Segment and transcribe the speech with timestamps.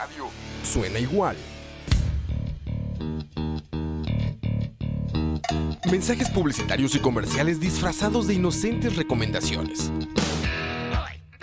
[0.00, 0.30] radio
[0.62, 1.36] suena igual.
[5.90, 9.92] Mensajes publicitarios y comerciales disfrazados de inocentes recomendaciones.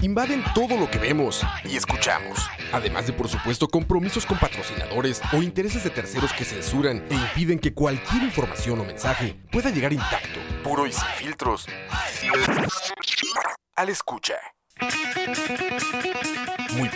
[0.02, 2.40] Invaden todo lo que vemos y escuchamos.
[2.72, 7.60] Además de, por supuesto, compromisos con patrocinadores o intereses de terceros que censuran e impiden
[7.60, 11.68] que cualquier información o mensaje pueda llegar intacto, puro y sin filtros.
[13.76, 14.36] Al escucha.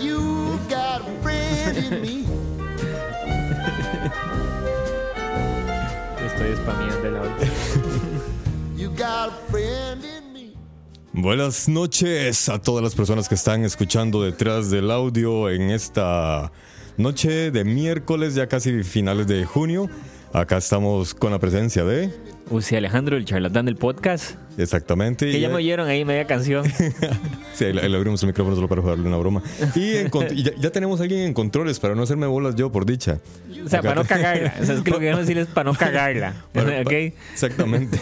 [0.00, 2.24] You got a friend in me.
[6.24, 7.46] Estoy spameando el audio.
[8.76, 10.52] You got a friend in me.
[11.12, 16.50] Buenas noches a todas las personas que están escuchando detrás del audio en esta
[16.96, 19.88] noche de miércoles, ya casi finales de junio.
[20.34, 22.10] Acá estamos con la presencia de...
[22.50, 24.34] Uzi Alejandro, el charlatán del podcast.
[24.58, 25.30] Exactamente.
[25.30, 26.64] Que ya me oyeron ahí media canción.
[27.54, 29.40] Sí, ahí le, abrimos el micrófono solo para jugarle una broma.
[29.76, 32.56] Y, en cont- y ya, ya tenemos a alguien en controles para no hacerme bolas
[32.56, 33.20] yo, por dicha.
[33.64, 34.54] O sea, Acá para no cagarla.
[34.60, 36.34] O sea, es que lo que quiero decir es para no cagarla.
[36.52, 36.84] Para- ¿Ok?
[36.86, 36.92] pa-
[37.32, 38.00] Exactamente.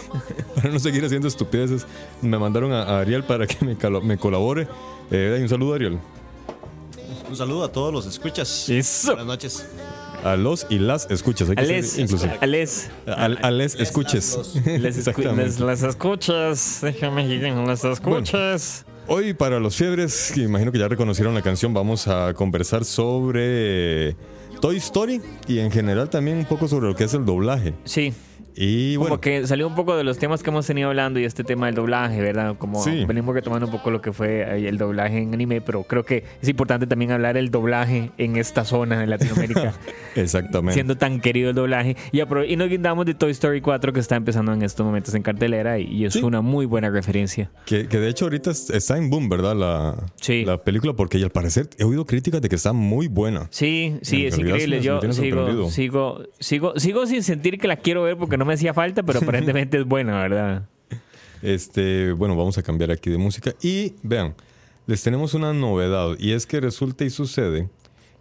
[0.55, 1.85] Para no seguir haciendo estupideces,
[2.23, 4.67] me mandaron a, a Ariel para que me, calo- me colabore.
[5.11, 5.99] Eh, un saludo, Ariel.
[7.29, 8.67] Un saludo a todos los escuchas.
[8.69, 9.09] Eso.
[9.09, 9.67] Buenas noches.
[10.23, 11.49] A los y las escuchas.
[11.49, 11.97] Hay que Ales.
[11.99, 12.37] inclusive.
[12.41, 12.89] Ales.
[13.07, 14.37] A, a les escuches.
[14.65, 15.43] Les, escu- Exactamente.
[15.43, 16.79] les, les escuchas.
[16.81, 18.85] Déjame que les escuches.
[19.07, 24.15] Hoy para los fiebres, que imagino que ya reconocieron la canción, vamos a conversar sobre
[24.61, 27.73] Toy Story y en general también un poco sobre lo que es el doblaje.
[27.83, 28.13] Sí.
[28.55, 31.25] Y Como bueno, que salió un poco de los temas que hemos tenido hablando y
[31.25, 32.55] este tema del doblaje, ¿verdad?
[32.57, 33.05] Como Sí.
[33.05, 36.49] venimos retomando un poco lo que fue el doblaje en anime, pero creo que es
[36.49, 39.73] importante también hablar el doblaje en esta zona de Latinoamérica,
[40.15, 40.73] exactamente.
[40.73, 41.95] siendo tan querido el doblaje.
[42.11, 45.79] Y, nos guindamos de Toy Story 4 que está empezando en estos momentos en cartelera
[45.79, 46.21] y, y es Sí.
[46.23, 47.49] una muy buena referencia.
[47.65, 49.55] Que, que de hecho ahorita es- está en boom, ¿verdad?
[49.55, 50.45] La, Sí.
[50.45, 53.47] la película, porque y al parecer he oído críticas de que está muy buena.
[53.49, 54.81] Sí, sí, En es increíble.
[54.81, 58.73] Yo sigo, sigo, sigo, sigo sin sentir que la quiero ver porque no me hacía
[58.73, 60.69] falta, pero aparentemente es buena, ¿verdad?
[61.41, 63.53] Este, bueno, vamos a cambiar aquí de música.
[63.61, 64.35] Y vean,
[64.87, 66.15] les tenemos una novedad.
[66.19, 67.69] Y es que resulta y sucede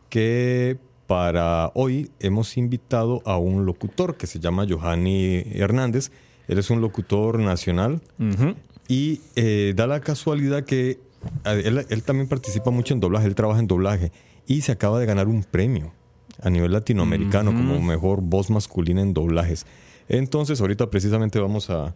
[0.08, 6.10] que para hoy hemos invitado a un locutor que se llama Johanny Hernández.
[6.48, 8.00] Él es un locutor nacional.
[8.18, 8.54] Ujú.
[8.88, 10.98] Y eh, da la casualidad que
[11.44, 14.10] él, él también participa mucho en doblaje, él trabaja en doblaje
[14.46, 15.92] y se acaba de ganar un premio
[16.40, 19.66] a nivel latinoamericano como mejor voz masculina en doblajes.
[20.12, 21.94] Entonces ahorita precisamente vamos a,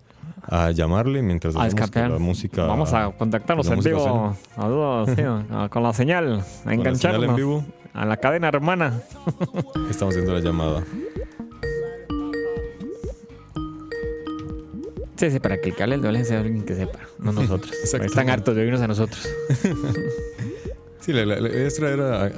[0.49, 2.11] a llamarle mientras A hacemos que escapear.
[2.13, 2.65] la música...
[2.65, 4.35] Vamos a contactarnos en vivo.
[4.57, 5.23] Saludos, sí,
[5.71, 6.41] con la señal.
[6.41, 7.37] A señal en engancharnos.
[7.37, 7.65] vivo.
[7.93, 9.03] A la cadena hermana.
[9.91, 10.83] Estamos haciendo la llamada.
[15.17, 17.73] Sí, sí, para que el que hable el doblaje sea alguien que sepa, no nosotros.
[17.73, 19.27] Están hartos de oírnos a nosotros.
[21.01, 22.31] Sí, la, la, la idea es traer a,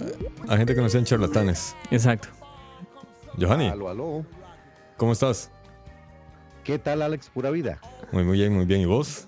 [0.49, 1.75] a gente que no sean charlatanes.
[1.91, 2.29] Exacto.
[3.41, 4.25] Johanny, Aló, aló.
[4.97, 5.51] ¿cómo estás?
[6.69, 7.31] ¿Qué tal, Alex?
[7.31, 7.81] Pura vida.
[8.13, 8.83] Muy, muy bien, muy bien.
[8.83, 9.27] ¿Y vos?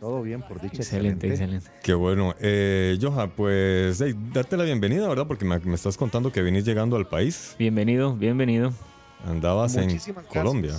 [0.00, 0.76] Todo bien, por dicha.
[0.76, 1.70] Excelente, excelente.
[1.82, 2.34] Qué bueno.
[2.40, 5.26] Eh, Johan, pues hey, darte la bienvenida, ¿verdad?
[5.26, 7.56] Porque me, me estás contando que venís llegando al país.
[7.58, 8.72] Bienvenido, bienvenido.
[9.26, 10.32] Andabas Muchísimas en gracias.
[10.32, 10.74] Colombia.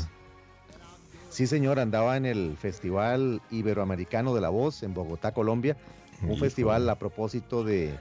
[1.29, 5.77] Sí, señor, andaba en el Festival Iberoamericano de la Voz en Bogotá, Colombia.
[6.23, 6.39] Un Hijo.
[6.39, 7.93] festival a propósito de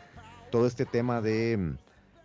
[0.50, 1.77] todo este tema de mm,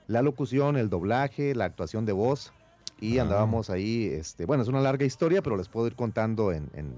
[0.07, 2.53] la locución, el doblaje, la actuación de voz.
[2.99, 3.23] Y Ah.
[3.23, 6.95] andábamos ahí, este, bueno, es una larga historia, pero les puedo ir contando en, en-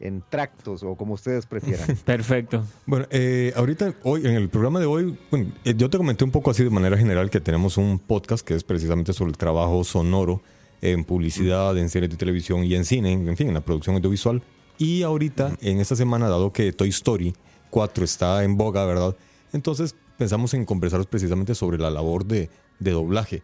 [0.00, 1.86] en tractos o como ustedes prefieran.
[2.04, 2.64] Perfecto.
[2.86, 6.32] Bueno, eh, ahorita, hoy, en el programa de hoy, bueno, eh, yo te comenté un
[6.32, 9.84] poco así de manera general que tenemos un podcast que es precisamente sobre el trabajo
[9.84, 10.42] sonoro
[10.80, 13.94] en publicidad, en series de televisión y en cine, en, en fin, en la producción
[13.94, 14.42] audiovisual.
[14.76, 17.32] Y ahorita, en esta semana, dado que Toy Story
[17.70, 19.14] 4 está en boga, ¿verdad?
[19.52, 22.50] Entonces pensamos en conversaros precisamente sobre la labor de,
[22.80, 23.42] de doblaje.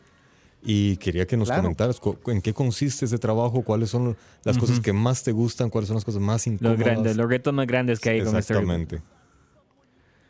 [0.62, 1.62] Y quería que nos Claro.
[1.62, 5.86] comentaras en qué consiste ese trabajo, cuáles son las cosas que más te gustan, cuáles
[5.88, 6.78] son las cosas más Los, incómodas.
[6.80, 9.00] grandes, los retos más grandes que hay con este Exactamente.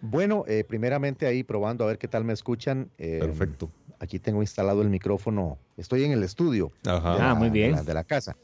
[0.01, 2.91] Bueno, eh, primeramente ahí probando a ver qué tal me escuchan.
[2.99, 3.71] eh, Perfecto.
[4.01, 5.59] Aquí tengo instalado el micrófono.
[5.77, 6.71] Estoy en el estudio.
[6.87, 7.15] Ajá.
[7.17, 7.71] de Ah, muy bien.
[7.73, 8.37] De la, de la casa.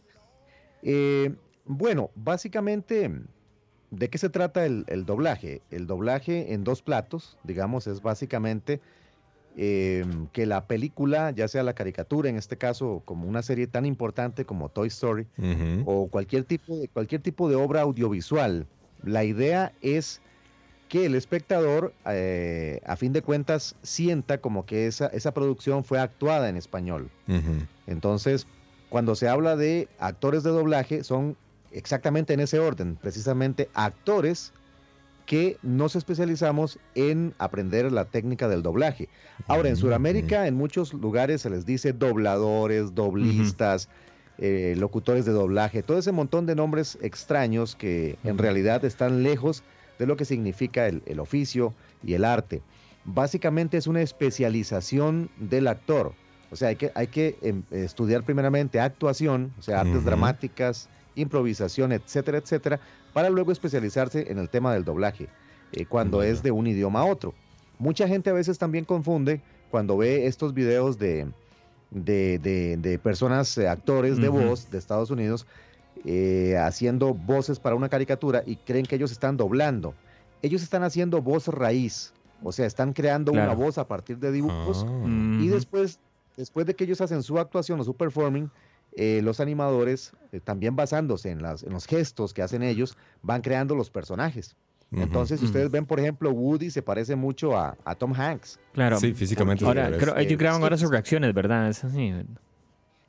[0.82, 1.32] Eh,
[1.64, 3.10] bueno, básicamente,
[3.92, 5.62] ¿de qué se trata el, el doblaje?
[5.70, 8.80] El doblaje en dos platos, digamos, es básicamente
[9.56, 13.86] eh, que la película, ya sea la caricatura, en este caso, como una serie tan
[13.86, 15.26] importante como Toy Story,
[15.84, 18.66] o cualquier tipo de, cualquier tipo de obra audiovisual,
[19.04, 20.20] la idea es
[20.88, 25.98] que el espectador, eh, a fin de cuentas, sienta como que esa, esa producción fue
[25.98, 27.10] actuada en español.
[27.86, 28.46] Entonces,
[28.88, 31.36] cuando se habla de actores de doblaje, son
[31.70, 34.52] exactamente en ese orden, precisamente actores
[35.26, 39.08] que nos especializamos en aprender la técnica del doblaje.
[39.46, 39.82] Ahora, en Ujú.
[39.82, 43.88] Sudamérica, en muchos lugares se les dice dobladores, doblistas,
[44.38, 49.62] eh, locutores de doblaje, todo ese montón de nombres extraños que en realidad están lejos
[49.98, 51.72] de lo que significa el, el oficio
[52.02, 52.62] y el arte.
[53.04, 56.12] Básicamente es una especialización del actor.
[56.50, 61.92] O sea, hay que, hay que em, estudiar primeramente actuación, o sea, artes dramáticas, improvisación,
[61.92, 62.80] etcétera, etcétera,
[63.12, 65.28] para luego especializarse en el tema del doblaje,
[65.72, 67.34] eh, cuando es de un idioma a otro.
[67.78, 69.40] Mucha gente a veces también confunde
[69.70, 71.26] cuando ve estos videos de,
[71.90, 75.46] de, de- de personas, eh, actores de voz de Estados Unidos,
[76.04, 79.94] eh, haciendo voces para una caricatura y creen que ellos están doblando.
[80.42, 82.12] Ellos están haciendo voz raíz,
[82.42, 83.52] o sea, están creando Claro.
[83.52, 85.38] una voz a partir de dibujos Ah.
[85.40, 85.98] y después,
[86.36, 88.50] después de que ellos hacen su actuación o su performing,
[88.96, 93.42] eh, los animadores, eh, también basándose en, las, en los gestos que hacen ellos, van
[93.42, 94.56] creando los personajes.
[94.92, 95.50] Entonces, si Ujú.
[95.52, 98.60] ustedes ven, por ejemplo, Woody se parece mucho a, a Tom Hanks.
[98.74, 99.00] Claro.
[99.00, 99.64] Sí, físicamente.
[99.64, 101.68] se Ahora, creo, ellos Eh, graban ahora sus reacciones, ¿verdad?
[101.68, 102.12] Es así.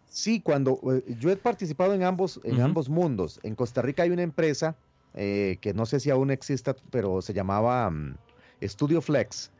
[0.09, 3.39] Sí, cuando eh, yo he participado en ambos, en ambos mundos.
[3.43, 4.75] En Costa Rica hay una empresa
[5.13, 8.15] eh, que no sé si aún exista, pero se llamaba mm,
[8.63, 9.51] Studio Flex.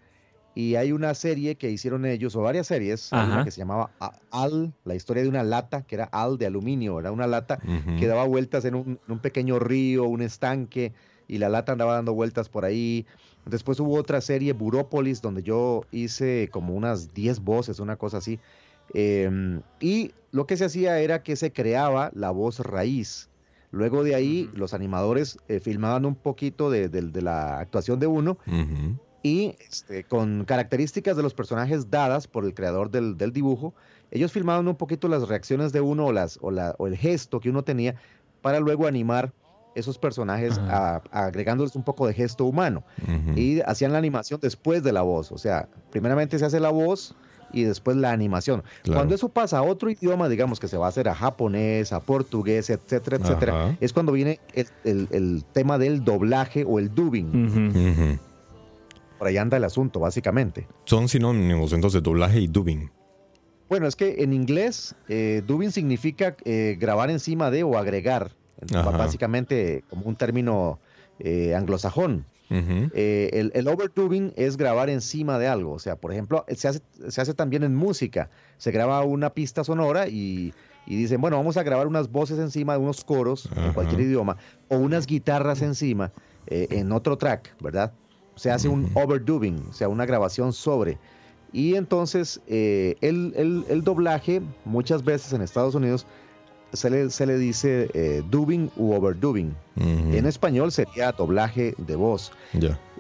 [0.56, 3.92] Y hay una serie que hicieron ellos, o varias series, una que se llamaba
[4.32, 7.60] Al, la historia de una lata, que era Al de aluminio, era una lata
[8.00, 10.94] que daba vueltas en un, en un pequeño río, un estanque,
[11.28, 13.06] y la lata andaba dando vueltas por ahí.
[13.46, 18.40] Después hubo otra serie, Burópolis, donde yo hice como unas 10 voces, una cosa así.
[18.94, 23.30] Em, y lo que se hacía era que se creaba la voz raíz.
[23.72, 28.08] Luego de ahí, los animadores eh, filmaban un poquito de, de- de la actuación de
[28.08, 28.38] uno.
[29.26, 33.74] Y este, con características de los personajes dadas por el creador del, del dibujo,
[34.12, 37.40] ellos filmaban un poquito las reacciones de uno o, las, o, la- o el gesto
[37.40, 37.96] que uno tenía
[38.44, 39.32] para luego animar
[39.74, 41.02] esos personajes Ajá.
[41.12, 42.84] a- agregándoles un poco de gesto humano.
[43.02, 43.38] Ujú.
[43.40, 47.16] Y hacían la animación después de la voz, o sea, primeramente se hace la voz
[47.52, 48.64] y después la animación.
[48.84, 49.00] Claro.
[49.00, 52.00] Cuando eso pasa a otro idioma, digamos que se va a hacer a japonés, a
[52.00, 53.78] portugués, etcétera, etcétera, Ajá.
[53.82, 57.48] es cuando viene el, el- el tema del doblaje o el dubbing.
[57.48, 57.80] Ujú.
[57.80, 58.20] Ujú.
[59.18, 60.68] Por ahí anda el asunto, básicamente.
[60.86, 62.92] Son sinónimos entonces doblaje y dubbing.
[63.70, 68.32] Bueno, es que en inglés, eh, dubbing significa eh, grabar encima de o agregar.
[68.72, 70.80] Básicamente como un término
[71.20, 72.26] eh, anglosajón.
[72.50, 75.74] Eh, el, el overdubbing es grabar encima de algo.
[75.74, 78.30] O sea, por ejemplo, se hace, se hace también en música.
[78.58, 80.54] Se graba una pista sonora y,
[80.86, 84.38] y dicen, bueno, vamos a grabar unas voces encima de unos coros en cualquier idioma
[84.70, 86.12] o unas guitarras encima
[86.48, 87.94] eh, en otro track, ¿verdad?
[88.36, 90.98] Se hace un overdubbing, o sea, una grabación sobre.
[91.54, 96.06] Y entonces eh, el, el- el doblaje, muchas veces en Estados Unidos,
[96.74, 99.56] se le, se le dice eh, dubbing u overdubbing.
[99.78, 100.14] Ujú.
[100.14, 102.32] En español sería doblaje de voz.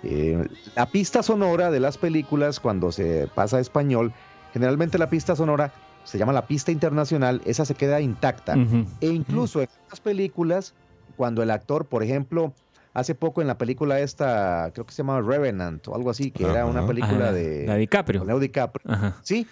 [0.03, 4.13] Eh, la pista sonora de las películas, cuando se pasa a español,
[4.53, 5.73] generalmente la pista sonora
[6.05, 8.53] se llama la pista internacional, esa se queda intacta.
[9.01, 10.73] E incluso en las películas,
[11.17, 12.53] cuando el actor, por ejemplo,
[12.95, 16.43] hace poco en la película esta, creo que se llama Revenant o algo así, que
[16.49, 18.23] era una película Ajá, de La DiCaprio.
[18.25, 19.19] Leo DiCaprio, Ajá.
[19.23, 19.47] sí,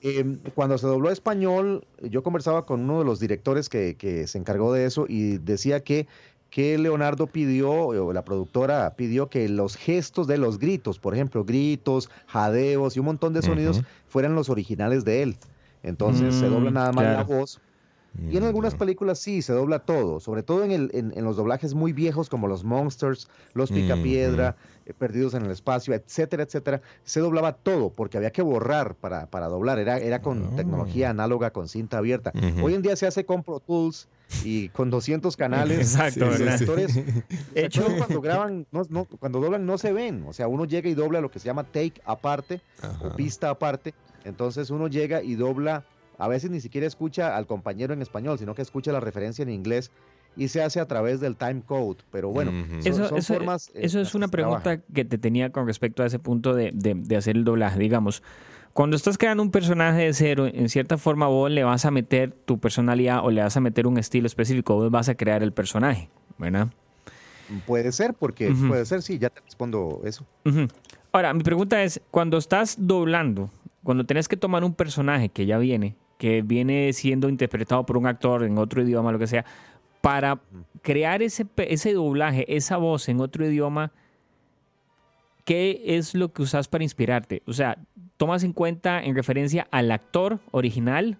[0.00, 0.24] eh,
[0.54, 4.38] cuando se dobló a español, yo conversaba con uno de los directores que, que se
[4.38, 6.06] encargó de eso y decía que,
[6.50, 11.44] que Leonardo pidió, o la productora pidió que los gestos de los gritos, por ejemplo,
[11.44, 15.38] gritos, jadeos y un montón de sonidos fueran los originales de él.
[15.82, 17.60] Entonces se Mm, dobla nada más la voz.
[18.30, 21.36] Y en algunas películas sí, se dobla todo, sobre todo en, el, en, en los
[21.36, 24.56] doblajes muy viejos como los Monsters, los Picapiedra,
[24.86, 26.80] eh, Perdidos en el Espacio, etcétera, etcétera.
[27.04, 30.56] Se doblaba todo porque había que borrar para, para doblar, era, era con Ah.
[30.56, 32.32] tecnología análoga, con cinta abierta.
[32.62, 34.08] Hoy en día se hace con Pro Tools
[34.44, 35.78] y con 200 canales.
[35.78, 36.54] Exacto, Los ¿verdad?
[36.60, 36.98] actores,
[37.54, 40.94] hecho- cuando graban, no, no, cuando doblan no se ven, o sea, uno llega y
[40.94, 42.60] dobla lo que se llama take aparte
[43.02, 43.94] o pista aparte.
[44.24, 45.84] Entonces uno llega y dobla,
[46.18, 49.50] a veces ni siquiera escucha al compañero en español, sino que escucha la referencia en
[49.50, 49.90] inglés
[50.36, 51.98] y se hace a través del time code.
[52.10, 53.68] Pero bueno, son, Eso, son eso- formas.
[53.74, 56.94] eh, eso es una pregunta que te tenía con respecto a ese punto de, de-
[56.94, 57.78] de hacer el doblaje.
[57.78, 58.22] Digamos,
[58.74, 62.32] cuando estás creando un personaje de cero, en cierta forma vos le vas a meter
[62.32, 65.52] tu personalidad o le vas a meter un estilo específico, vos vas a crear el
[65.52, 66.68] personaje, ¿verdad?
[67.64, 70.26] Puede ser, porque puede ser, sí, ya te respondo eso.
[71.12, 73.50] Ahora, mi pregunta es, cuando estás doblando,
[73.82, 78.06] cuando tenés que tomar un personaje que ya viene, que viene siendo interpretado por un
[78.06, 79.44] actor en otro idioma, lo que sea,
[80.00, 80.40] para
[80.82, 83.92] crear ese, ese doblaje, esa voz en otro idioma,
[85.44, 87.42] ¿qué es lo que usas para inspirarte?
[87.46, 87.78] O sea,
[88.16, 91.18] ¿tomas en cuenta en referencia al actor original?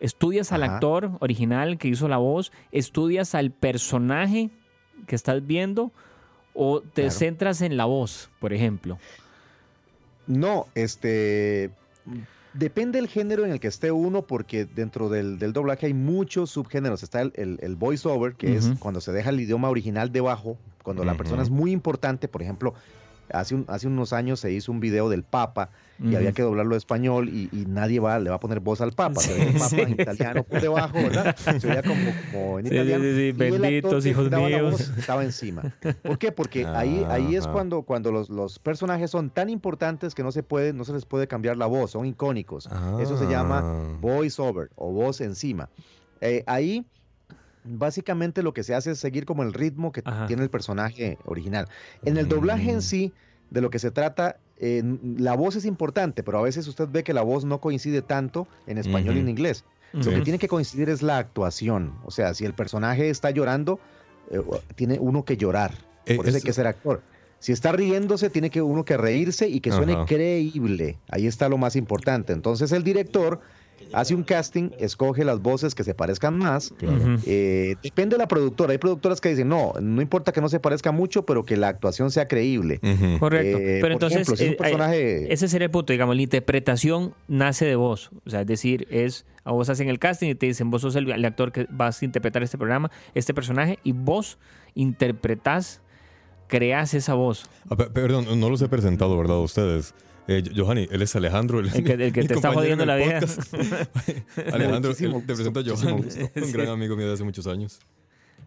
[0.00, 2.52] ¿Estudias al actor original que hizo la voz?
[2.70, 4.50] ¿Estudias al personaje
[5.06, 5.90] que estás viendo?
[6.52, 7.10] ¿O te Claro.
[7.10, 8.98] centras en la voz, por ejemplo?
[10.26, 11.70] No, este.
[12.58, 16.50] Depende del género en el que esté uno, porque dentro del, del doblaje hay muchos
[16.50, 17.02] subgéneros.
[17.02, 21.04] Está el, el, el voiceover, que es cuando se deja el idioma original debajo, cuando
[21.04, 22.28] la persona es muy importante.
[22.28, 22.74] Por ejemplo,
[23.32, 26.16] hace, un- hace unos años se hizo un video del Papa y Ujú.
[26.18, 28.92] había que doblarlo a español y, y nadie va, le va a poner voz al
[28.92, 29.20] Papa.
[29.26, 31.34] Ve el Papa Sí, en italiano por debajo, ¿verdad?
[31.60, 33.04] Se veía como, como en Sí, sí, italiano.
[33.04, 34.70] sí, sí, y benditos hijos míos.
[34.72, 35.62] voz estaba encima.
[36.02, 36.32] ¿Por qué?
[36.32, 40.42] Porque ahí, ahí es cuando, cuando los, los personajes son tan importantes que no se
[40.42, 42.68] puede, no se les puede cambiar la voz, son icónicos.
[43.00, 43.96] Eso se llama Ah.
[44.00, 45.70] voice over o voz encima.
[46.20, 46.84] Eh, ahí
[47.64, 50.26] básicamente lo que se hace es seguir como el ritmo que Ajá.
[50.26, 51.66] tiene el personaje original.
[52.04, 52.82] En el doblaje en Mm.
[52.82, 53.14] sí,
[53.50, 54.82] de lo que se trata, eh,
[55.16, 58.48] la voz es importante, pero a veces usted ve que la voz no coincide tanto
[58.66, 59.64] en español y en inglés.
[59.92, 61.94] Lo que tiene que coincidir es la actuación.
[62.04, 63.80] O sea, si el personaje está llorando,
[64.30, 64.40] eh,
[64.74, 65.72] tiene uno que llorar.
[66.04, 67.02] Eh, Por eso hay que ser actor.
[67.38, 70.98] Si está riéndose, tiene que uno que reírse y que suene creíble.
[71.08, 72.32] Ahí está lo más importante.
[72.32, 73.40] Entonces el director
[73.92, 76.74] hace un casting, escoge las voces que se parezcan más.
[77.26, 78.72] Eh, depende de la productora.
[78.72, 81.68] Hay productoras que dicen, no, no importa que no se parezca mucho, pero que la
[81.68, 82.80] actuación sea creíble.
[83.20, 83.58] Correcto.
[83.58, 85.92] Eh, Pero entonces, ejemplo, si es un eh, personaje- ese sería el punto.
[85.92, 88.10] Digamos, la interpretación nace de vos.
[88.26, 90.96] O sea, es decir, es a vos hacen el casting y te dicen, vos sos
[90.96, 94.38] el, el actor que vas a interpretar este programa, este personaje, y vos
[94.74, 95.80] interpretás,
[96.48, 97.48] creás esa voz.
[97.68, 99.36] Ah, pe- perdón, no los he presentado, ¿verdad?
[99.36, 99.94] a Ustedes.
[100.28, 101.60] Eh, Johanny, él es Alejandro.
[101.60, 103.20] El que- el que mi te está jodiendo en la vida.
[104.52, 106.02] Alejandro, Muchísimo él- te presento a Johanny,
[106.42, 107.78] un gran amigo mío de hace muchos años.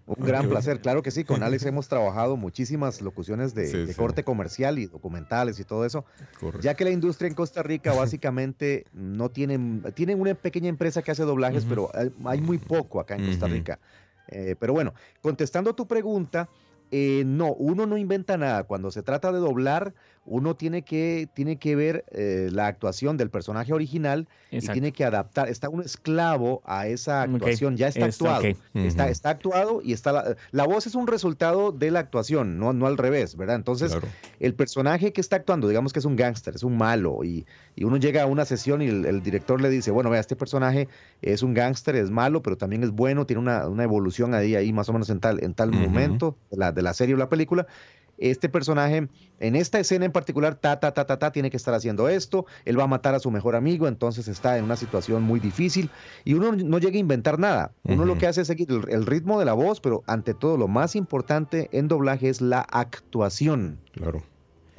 [0.06, 1.24] Un gran placer, claro que sí.
[1.24, 3.94] Con Alex hemos trabajado muchísimas locuciones de, Sí, de sí.
[3.94, 6.04] corte comercial y documentales y todo eso.
[6.40, 6.62] Correcto.
[6.64, 11.12] Ya que la industria en Costa Rica básicamente no tienen, tienen una pequeña empresa que
[11.12, 13.46] hace doblajes, pero hay, hay muy poco acá en Costa.
[13.48, 13.80] Rica.
[14.30, 16.50] Eh, pero bueno, contestando tu pregunta,
[16.90, 18.64] eh, no, uno no inventa nada.
[18.64, 19.94] Cuando se trata de doblar,
[20.30, 25.04] uno tiene que, tiene que ver eh, la actuación del personaje original y tiene que
[25.04, 25.50] adaptar.
[25.50, 28.58] Está un esclavo a esa actuación, ya está está, actuado.
[28.76, 32.74] Está, está actuado y está la, la voz es un resultado de la actuación, no,
[32.74, 33.56] no al revés, ¿verdad?
[33.56, 34.08] Entonces, Claro.
[34.40, 37.46] el personaje que está actuando, digamos que es un gángster, es un malo, y,
[37.76, 40.36] y uno llega a una sesión y el, el director le dice, bueno, vea, este
[40.36, 40.88] personaje
[41.24, 44.72] es un gángster, es malo, pero también es bueno, tiene una, una evolución ahí, ahí
[44.74, 47.30] más o menos en tal, en tal momento de la, de la serie o la
[47.30, 47.66] película.
[48.20, 49.08] Este personaje,
[49.40, 52.46] en esta escena en particular, ta, ta, ta, ta, ta, tiene que estar haciendo esto,
[52.66, 55.90] él va a matar a su mejor amigo, entonces está en una situación muy difícil
[56.26, 57.72] y uno no llega a inventar nada.
[57.84, 60.58] Uno lo que hace es seguir el, el ritmo de la voz, pero ante todo
[60.58, 64.24] lo más importante en doblaje es la actuación Claro.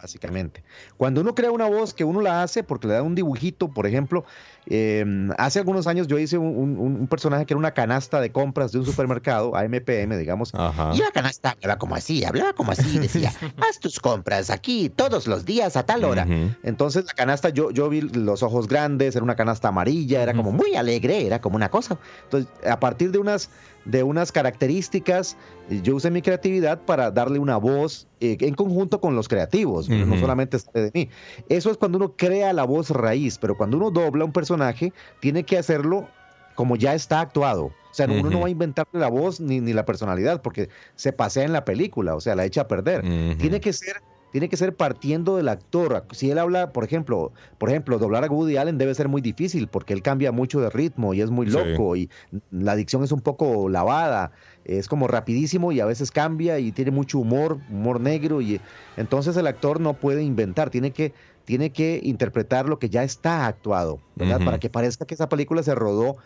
[0.01, 0.63] Básicamente.
[0.97, 3.87] Cuando uno crea una voz que uno la hace porque le da un dibujito, por
[3.87, 4.25] ejemplo,
[4.67, 5.05] eh,
[5.39, 8.73] hace algunos años yo hice un, un- un personaje que era una canasta de compras
[8.73, 10.93] de un supermercado, AMPM, digamos, Ajá.
[10.95, 13.33] Y la canasta hablaba como así, hablaba como así, decía,
[13.69, 16.27] haz tus compras aquí todos los días a tal hora.
[16.63, 20.53] Entonces la canasta, yo, yo vi los ojos grandes, era una canasta amarilla, era como
[20.53, 21.99] muy alegre, era como una cosa.
[22.25, 23.51] Entonces, a partir de unas,
[23.85, 25.37] de unas características.
[25.69, 29.89] y Yo usé mi creatividad para darle una voz eh, en conjunto con los creativos,
[29.89, 31.11] no solamente sale de mí.
[31.49, 35.45] Eso es cuando uno crea la voz raíz, pero cuando uno dobla un personaje, tiene
[35.45, 36.09] que hacerlo
[36.55, 37.67] como ya está actuado.
[37.91, 41.13] O sea, uno no va a inventarle la voz ni, ni la personalidad, porque se
[41.13, 43.03] pasea en la película, o sea, la echa a perder.
[43.39, 43.97] Tiene que ser
[44.33, 46.05] tiene que ser partiendo del actor.
[46.13, 49.67] Si él habla, por ejemplo, por ejemplo, doblar a Woody Allen debe ser muy difícil
[49.69, 51.57] porque él cambia mucho de ritmo y es muy Sí.
[51.57, 52.09] loco y
[52.51, 54.31] la dicción es un poco lavada,
[54.65, 58.61] es como rapidísimo y a veces cambia y tiene mucho humor, humor negro y
[58.97, 61.13] entonces el actor no puede inventar, tiene que
[61.45, 64.45] tiene que interpretar lo que ya está actuado, ¿verdad?
[64.45, 66.17] Para que parezca que esa película se rodó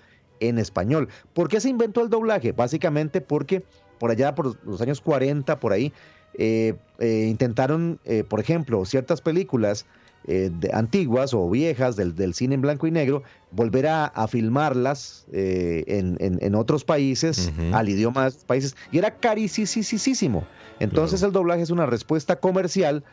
[0.40, 1.08] en español.
[1.32, 2.52] ¿Por qué se inventó el doblaje?
[2.52, 3.64] Básicamente porque
[3.98, 5.94] por allá por los años 40, por ahí,
[6.38, 9.86] eh, eh, intentaron, eh, por ejemplo, ciertas películas
[10.26, 14.26] eh, de- antiguas o viejas del, del cine en blanco y negro, volver a, a
[14.26, 20.46] filmarlas eh, en, en- en otros países, al idioma de esos países, y era carísimo.
[20.80, 23.04] Entonces el doblaje es una respuesta comercial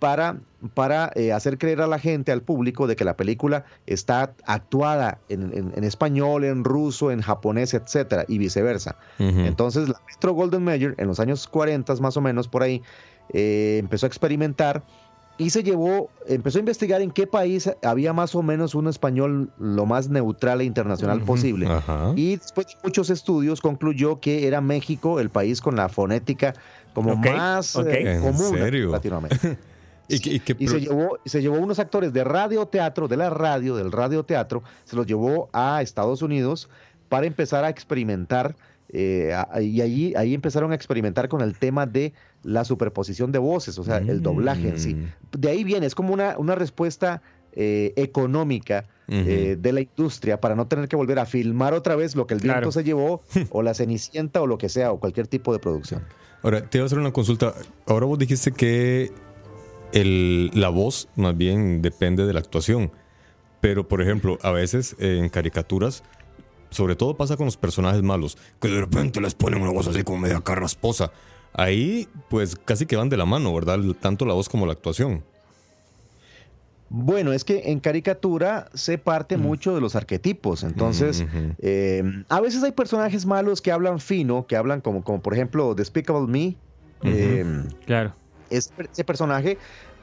[0.00, 0.40] para,
[0.74, 5.20] para eh, hacer creer a la gente, al público, de que la película está actuada
[5.28, 8.96] en, en- en español, en ruso, en japonés, etcétera, y viceversa.
[9.20, 9.40] Ujú.
[9.40, 12.82] Entonces, la Metro Golden Mayer, en los años 40 más o menos por ahí,
[13.32, 14.82] eh, empezó a experimentar
[15.38, 19.50] y se llevó, empezó a investigar en qué país había más o menos un español
[19.58, 21.26] lo más neutral e internacional Ujú.
[21.26, 21.66] posible.
[21.66, 22.12] Ajá.
[22.16, 26.52] Y después de muchos estudios concluyó que era México el país con la fonética
[26.92, 27.86] como Ok, más ok.
[27.86, 28.90] eh, ¿En común en?
[28.90, 29.58] Latinoamérica.
[30.58, 34.96] ¿Y, se llevó, se llevó unos actores de radioteatro, de la radio, del radioteatro, se
[34.96, 36.68] los llevó a Estados Unidos
[37.08, 38.56] para empezar a experimentar.
[38.92, 42.12] eh, y allí, ahí empezaron a experimentar con el tema de
[42.42, 44.94] la superposición de voces, o sea, el doblaje en sí.
[44.94, 45.38] Mm.
[45.38, 50.54] De ahí viene, es como una, una respuesta eh, económica eh, de la industria para
[50.54, 52.72] no tener que volver a filmar otra vez lo que el viento Claro.
[52.72, 56.02] se llevó, o la cenicienta, o lo que sea, o cualquier tipo de producción.
[56.42, 57.52] Ahora, te voy a hacer una consulta.
[57.86, 59.12] Ahora vos dijiste que
[59.92, 62.90] el, la voz más bien depende de la actuación.
[63.60, 66.02] Pero, por ejemplo, a veces eh, en caricaturas,
[66.70, 70.02] sobre todo pasa con los personajes malos, que de repente les ponen una voz así
[70.02, 71.12] como media carrasposa.
[71.52, 73.78] Ahí, pues casi que van de la mano, ¿verdad?
[74.00, 75.24] Tanto la voz como la actuación.
[76.92, 81.24] Bueno, es que en caricatura se parte mucho de los arquetipos, entonces
[81.60, 85.76] eh, a veces hay personajes malos que hablan fino, que hablan como, como por ejemplo
[85.76, 86.56] Despicable Me,
[87.04, 87.44] eh,
[87.86, 88.14] Claro.
[88.50, 89.58] Es- ese personaje,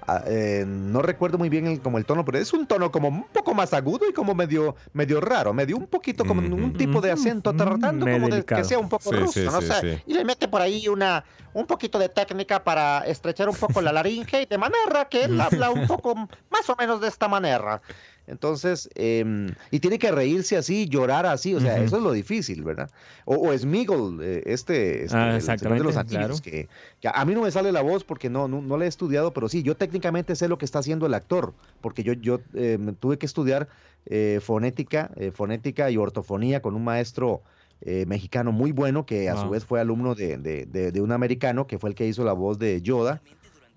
[0.07, 3.09] ah, eh, no recuerdo muy bien el, como el tono, pero es un tono como
[3.09, 6.55] un poco más agudo y como medio, medio raro, medio un poquito como Ujú.
[6.55, 9.31] un tipo de acento, Ujú, tratando medio como de que sea un poco Sí, ruso,
[9.33, 9.81] sí, no sí, sé.
[9.97, 10.03] sí.
[10.07, 13.91] Y le mete por ahí una, un poquito de técnica para estrechar un poco la
[13.91, 17.81] laringe, de manera que él habla un poco más o menos de esta manera.
[18.27, 22.61] Entonces, eh, y tiene que reírse así, llorar así, o sea, eso es lo difícil,
[22.63, 22.89] ¿verdad?
[23.25, 26.35] O, o Smeagol, eh, este, este, Ah, el de los claro.
[26.43, 26.67] que,
[26.99, 29.33] que a mí no me sale la voz porque no, no, no la he estudiado,
[29.33, 32.77] pero sí, yo técnicamente sé lo que está haciendo el actor, porque yo, yo eh,
[32.99, 33.69] tuve que estudiar
[34.05, 37.43] eh, fonética, eh, fonética y ortofonía con un maestro
[37.81, 41.11] eh, mexicano muy bueno, que a su vez fue alumno de, de- de- de un
[41.13, 43.21] americano, que fue el que hizo la voz de Yoda.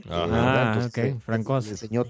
[0.09, 0.27] Ajá.
[0.29, 1.67] Ah, Entonces, ok, eh, Francos.
[1.67, 2.07] le enseñó-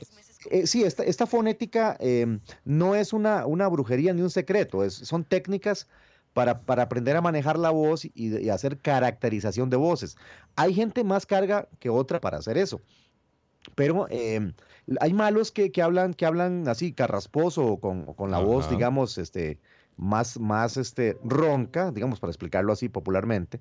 [0.51, 4.95] Eh, sí, esta, esta fonética eh, no es una, una brujería ni un secreto, es,
[4.95, 5.87] son técnicas
[6.33, 10.17] para, para aprender a manejar la voz y, y hacer caracterización de voces.
[10.57, 12.81] Hay gente más carga que otra para hacer eso,
[13.75, 14.53] pero eh,
[15.01, 18.71] hay malos que, que hablan, que hablan así carrasposo o con, o con la voz,
[18.71, 19.61] digamos, este,
[19.97, 23.61] más, más este, ronca, digamos, para explicarlo así popularmente.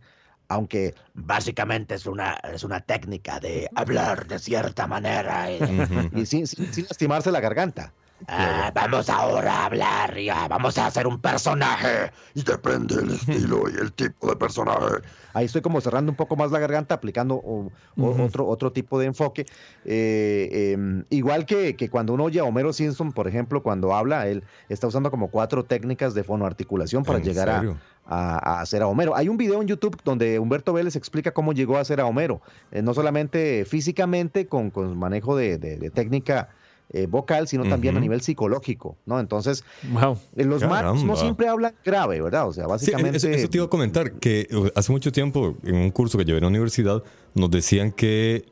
[0.50, 5.52] Aunque Básicamente es una, es una técnica de hablar de cierta manera.
[5.52, 6.20] y, Ujú.
[6.20, 7.94] y sin, sin- sin lastimarse la garganta.
[8.28, 12.12] Ah, vamos ahora a hablar y ah, vamos a hacer un personaje.
[12.36, 14.96] Y depende del estilo y el tipo de personaje.
[15.34, 18.24] Ahí estoy como cerrando un poco más la garganta, aplicando o- o- Ujú.
[18.24, 19.46] otro, otro tipo de enfoque.
[19.86, 24.28] Eh, em, igual que, que cuando uno oye a Homero Simpson, por ejemplo, cuando habla,
[24.28, 27.64] él está usando como cuatro técnicas de fonoarticulación para ¿En llegar a,
[28.06, 29.16] a, a hacer a Homero.
[29.16, 32.42] Hay un video en YouTube donde Humberto Vélez explica cómo llegó a hacer a Homero,
[32.72, 36.50] eh, no solamente físicamente con, con manejo de, de- de técnica
[36.92, 39.20] eh, vocal, sino también a nivel psicológico, ¿no?
[39.20, 40.18] Entonces, Wow.
[40.36, 42.48] eh, los malos no siempre hablan grave, ¿verdad?
[42.48, 43.18] O sea, Sí, básicamente...
[43.18, 46.40] eso, eso te iba a comentar, que hace mucho tiempo en un curso que llevé
[46.40, 47.04] en la universidad
[47.36, 48.46] nos decían que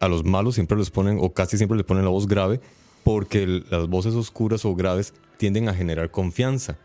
[0.00, 2.60] a los malos siempre les ponen, o casi siempre les ponen la voz grave,
[3.04, 6.78] porque las voces oscuras o graves tienden a generar confianza.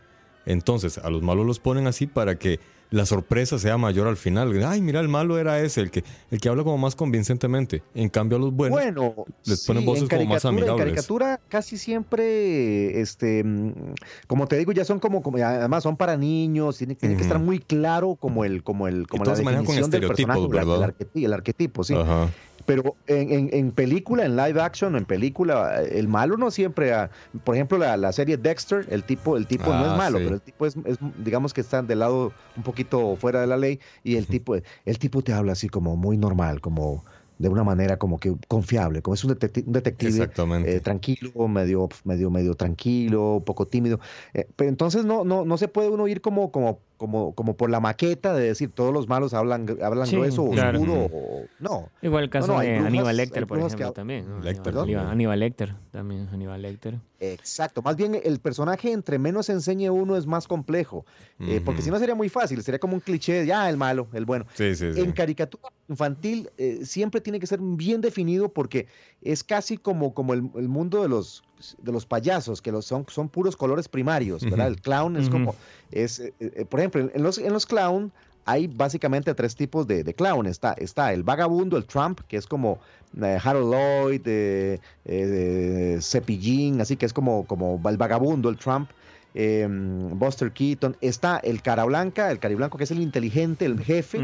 [0.46, 2.60] Entonces, a los malos los ponen así para que
[2.92, 4.52] la sorpresa sea mayor al final.
[4.66, 7.84] Ay, mira, el malo era ese, el que, el que habla como más convincentemente.
[7.94, 9.14] En cambio, a los buenos Bueno,
[9.46, 10.86] les ponen sí, voces como más caricatura- En amigables.
[10.96, 13.74] caricatura casi siempre, este, mm,
[14.28, 17.40] como te digo, ya son como, como- además son para niños, tiene, tiene que estar
[17.40, 20.68] muy claro como el, como el, como la maneja con definición del personaje, la- el,
[20.68, 20.94] ¿verdad?
[20.96, 21.94] arqueti- el arquetipo, sí.
[21.96, 22.28] Ajá.
[22.76, 27.10] Pero en, en- en película, en live action, en película, el malo no siempre, ah,
[27.44, 30.24] por ejemplo, la, la serie Dexter, el tipo, el tipo no Ah, es malo, sí.
[30.24, 33.58] pero el tipo es, es, digamos que está del lado un poquito fuera de la
[33.58, 37.04] ley y el tipo, el tipo te habla así como muy normal, como
[37.38, 40.12] de una manera como que confiable, como es un, detecti- un detective
[40.68, 44.00] eh, tranquilo, medio, medio, medio tranquilo, un poco tímido.
[44.34, 47.70] Eh, pero entonces no, no, no se puede uno ir como, como, como, como por
[47.72, 50.78] la maqueta de decir todos los malos hablan, hablan Sí, grueso o claro.
[50.80, 51.06] oscuro.
[51.12, 51.90] o- no.
[52.04, 54.30] Igual el caso No, no, hay de brujas- Aníbal Lecter, por que ejemplo, también.
[54.30, 54.40] ¿no?
[54.42, 55.08] Lecter Aníbal.
[55.08, 57.00] Aníbal Lecter, también Aníbal Lecter.
[57.22, 61.06] Exacto, más bien el personaje entre menos enseñe uno es más complejo,
[61.40, 64.08] eh, porque si no sería muy fácil, sería como un cliché de, ya, el malo,
[64.14, 64.46] el bueno.
[64.54, 65.02] Sí, sí, sí.
[65.02, 68.88] En caricatura infantil eh, siempre tiene que ser bien definido porque
[69.22, 71.44] es casi como, como el, el mundo de los,
[71.82, 74.68] de los payasos, que los son, son puros colores primarios, ¿verdad?
[74.68, 75.56] El clown es como,
[75.92, 78.12] es, eh, eh, por ejemplo, en los, en los clown
[78.46, 80.48] hay básicamente tres tipos de, de clown.
[80.48, 82.80] Está, está el vagabundo, el Trump, que es como
[83.22, 84.22] eh, Harold Lloyd,
[86.02, 88.90] Cepillín, así que es como, como el vagabundo, el Trump.
[89.36, 94.20] eh, Buster Keaton, está el cara blanca, el cariblanco que es el inteligente, el jefe.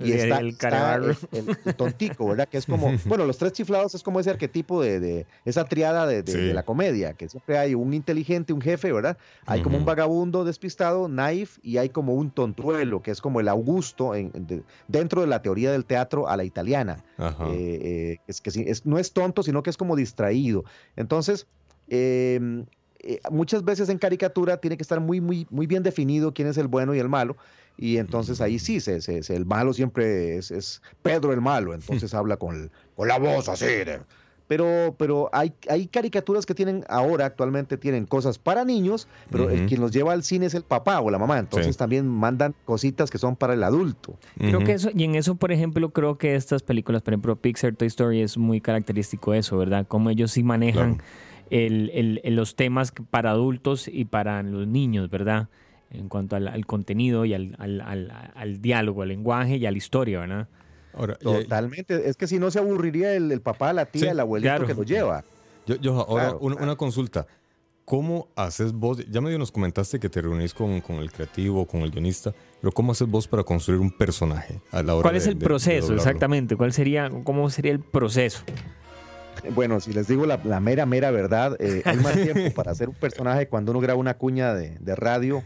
[0.00, 0.94] Y está, el está
[1.32, 2.48] el, tontico, ¿verdad?
[2.48, 6.06] Que es como, bueno, los tres chiflados es como ese arquetipo de, de esa triada
[6.06, 6.38] de, de- Sí.
[6.38, 9.16] de la comedia, que siempre hay un inteligente, un jefe, ¿verdad?
[9.46, 13.48] Hay como un vagabundo despistado, naif, y hay como un tontuelo, que es como el
[13.48, 17.04] Augusto en- de- dentro de la teoría del teatro a la italiana.
[17.18, 17.46] Ajá.
[17.50, 20.64] Eh, eh, es que es- no es tonto, sino que es como distraído.
[20.96, 21.46] Entonces,
[21.88, 22.64] eh,
[23.02, 26.58] eh, muchas veces en caricatura tiene que estar muy, muy, muy bien definido quién es
[26.58, 27.36] el bueno y el malo.
[27.76, 31.72] Y entonces ahí sí, se, se- se- el malo siempre es, es Pedro el malo,
[31.74, 33.64] entonces habla con, el- con la voz así.
[33.64, 34.00] de-
[34.48, 39.66] Pero, pero hay, hay caricaturas que tienen ahora, actualmente tienen cosas para niños, pero el
[39.66, 41.78] quien los lleva al cine es el papá o la mamá, entonces Sí.
[41.78, 44.18] también mandan cositas que son para el adulto.
[44.36, 47.76] Creo que eso, y en eso, por ejemplo, creo que estas películas, por ejemplo, Pixar,
[47.76, 49.86] Toy Story, es muy característico eso, ¿verdad?
[49.86, 51.08] Como ellos sí manejan Claro.
[51.50, 55.48] el- el- los temas para adultos y para los niños, ¿verdad?
[55.90, 59.70] En cuanto al, al contenido y al, al- al- al diálogo, al lenguaje y a
[59.72, 60.46] la historia, ¿verdad?
[60.94, 64.20] Ahora, Totalmente, es que si no se aburriría el, el papá, la tía, Sí, el
[64.20, 64.66] abuelito claro.
[64.66, 65.24] que lo lleva.
[65.66, 66.66] Yo, yo, ahora, Claro, una, claro.
[66.72, 67.26] una consulta.
[67.84, 69.04] ¿Cómo haces vos?
[69.10, 72.70] Ya medio nos comentaste que te reunís con, con el creativo, con el guionista, pero
[72.70, 75.40] ¿cómo haces vos para construir un personaje a la hora ¿Cuál de- es el de-
[75.40, 76.54] de proceso exactamente?
[76.56, 78.44] ¿Cuál sería, cómo sería el proceso?
[79.54, 82.88] Bueno, si les digo la, la mera, mera verdad, eh, hay más tiempo para hacer
[82.88, 85.42] un personaje cuando uno graba una cuña de, de radio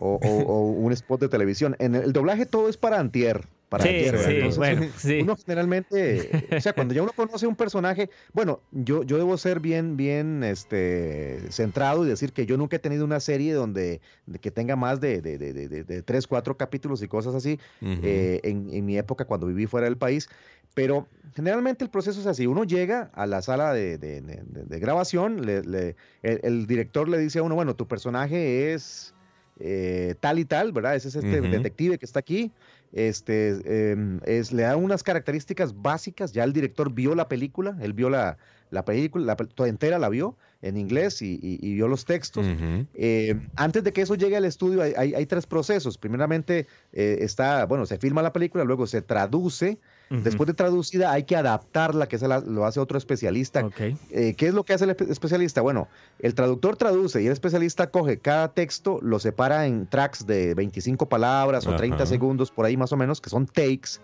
[0.00, 1.76] o, o- o un spot de televisión.
[1.78, 3.46] En el, el doblaje todo es para antier.
[3.68, 5.20] Para Sí, antier, sí, Entonces, bueno, sí.
[5.22, 9.60] Uno generalmente, o sea, cuando ya uno conoce un personaje, bueno, yo, yo debo ser
[9.60, 14.38] bien, bien este, centrado y decir que yo nunca he tenido una serie donde de
[14.40, 17.60] que tenga más de, de, de, de- de- de tres, cuatro capítulos y cosas así
[17.80, 20.28] eh, en, en mi época cuando viví fuera del país.
[20.74, 22.46] Pero generalmente el proceso es así.
[22.46, 26.66] Uno llega a la sala de, de- de- de- de grabación, le- le- el, el
[26.66, 29.14] director le dice a uno, bueno, tu personaje es
[29.60, 30.96] eh, tal y tal, ¿verdad?
[30.96, 32.50] Ese es este detective que está aquí.
[32.92, 36.32] Este, em, es, le da unas características básicas.
[36.32, 38.36] Ya el director vio la película, él vio la,
[38.70, 42.46] la película, la, toda entera la vio en inglés y, y- y vio los textos.
[42.94, 45.98] Eh, antes de que eso llegue al estudio hay, hay- hay tres procesos.
[45.98, 49.78] Primeramente eh, está, bueno, se filma la película, luego se traduce.
[50.10, 53.60] Después de traducida hay que adaptarla, que esa la- lo hace otro especialista.
[54.10, 55.60] Eh, ¿Qué es lo que hace el espe- especialista?
[55.60, 55.86] Bueno,
[56.18, 61.08] el traductor traduce y el especialista coge cada texto, lo separa en tracks de 25
[61.08, 62.06] palabras o 30 Ajá.
[62.06, 64.00] segundos por ahí más o menos, que son takes,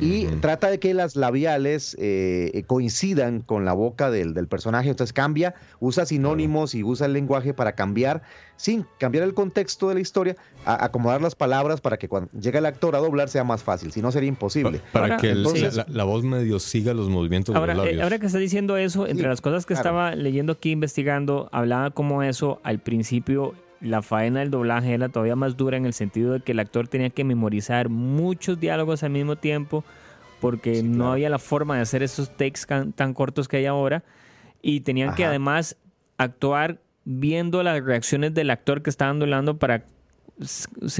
[0.00, 4.90] y trata de que las labiales eh, coincidan con la boca del, del personaje.
[4.90, 8.22] Entonces cambia, usa sinónimos y usa el lenguaje para cambiar,
[8.56, 12.58] sin cambiar el contexto de la historia, a- acomodar las palabras para que cuando llegue
[12.58, 14.78] el actor a doblar sea más fácil, si no sería imposible.
[14.78, 17.76] Pa- Para Ahora, que el- entonces- la, la voz medio siga los movimientos Ahora, de
[17.78, 18.02] los eh, labios.
[18.04, 19.88] ahora que está diciendo eso, entre Sí, las cosas que claro.
[19.88, 25.36] estaba leyendo aquí, investigando, hablaba como eso, al principio la faena del doblaje era todavía
[25.36, 29.10] más dura en el sentido de que el actor tenía que memorizar muchos diálogos al
[29.10, 29.84] mismo tiempo
[30.40, 32.60] porque Sí, no había la forma de hacer esos takes
[32.94, 34.04] tan cortos que hay ahora
[34.62, 35.76] y tenían que además
[36.18, 39.84] actuar viendo las reacciones del actor que estaban doblando para,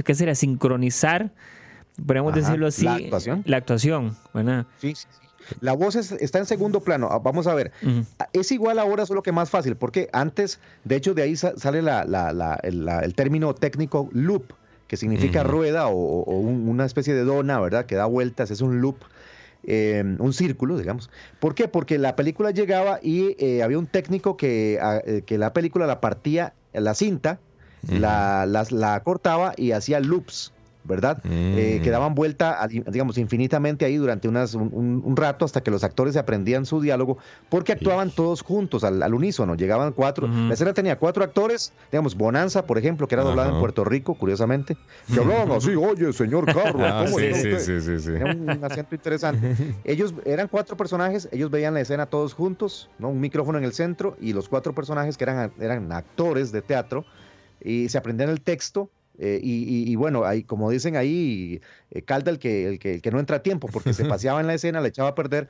[0.05, 0.35] ¿qué sería?
[0.35, 1.31] Sincronizar,
[2.05, 3.43] podríamos Ajá, decirlo así, la actuación.
[3.45, 4.65] la actuación, ¿verdad?
[4.79, 5.26] Sí, sí, sí.
[5.61, 7.09] La voz es- está en segundo plano.
[7.11, 7.71] Ah, Vamos a ver.
[7.83, 8.05] Ujú.
[8.33, 11.81] Es igual ahora, solo que más fácil, porque antes, de hecho, de ahí sa- sale
[11.81, 14.53] la- la- la- el, término técnico loop,
[14.87, 17.85] que significa rueda o, o un- una especie de dona, ¿verdad?
[17.85, 18.97] Que da vueltas, es un loop,
[19.63, 21.09] eh, un círculo, digamos.
[21.39, 21.67] ¿Por qué?
[21.67, 25.85] Porque la película llegaba y eh, había un técnico que, ah, eh, que la película
[25.87, 27.39] la partía, la cinta,
[28.71, 30.53] la cortaba y hacía loops,
[30.87, 31.21] ¿verdad?
[31.23, 31.83] Eh, Mm.
[31.83, 35.69] que daban vuelta, a- digamos, infinitamente ahí durante unas, un, un- un rato hasta que
[35.69, 37.17] los actores aprendían su diálogo,
[37.49, 40.27] porque actuaban todos juntos al, al unísono, llegaban cuatro.
[40.27, 43.59] La escena tenía cuatro actores, digamos, Bonanza, por ejemplo, que era doblada en Ajá.
[43.59, 44.77] Puerto Rico, curiosamente,
[45.13, 48.11] que hablaban así, oye, señor Carlos, Ah, ¿cómo sí, sí, usted?" sí, sí, sí.
[48.13, 49.55] Tenía un, un acento interesante.
[49.83, 53.09] Ellos eran cuatro personajes, ellos veían la escena todos juntos, ¿no?
[53.09, 57.05] Un micrófono en el centro y los cuatro personajes que eran, eran actores de teatro
[57.59, 58.89] y se aprendían el texto.
[59.19, 62.95] Eh, y, y- y bueno, ahí, como dicen ahí, eh, calda el que, el, que,
[62.95, 65.15] el que no entra a tiempo, porque se paseaba en la escena, le echaba a
[65.15, 65.47] perder.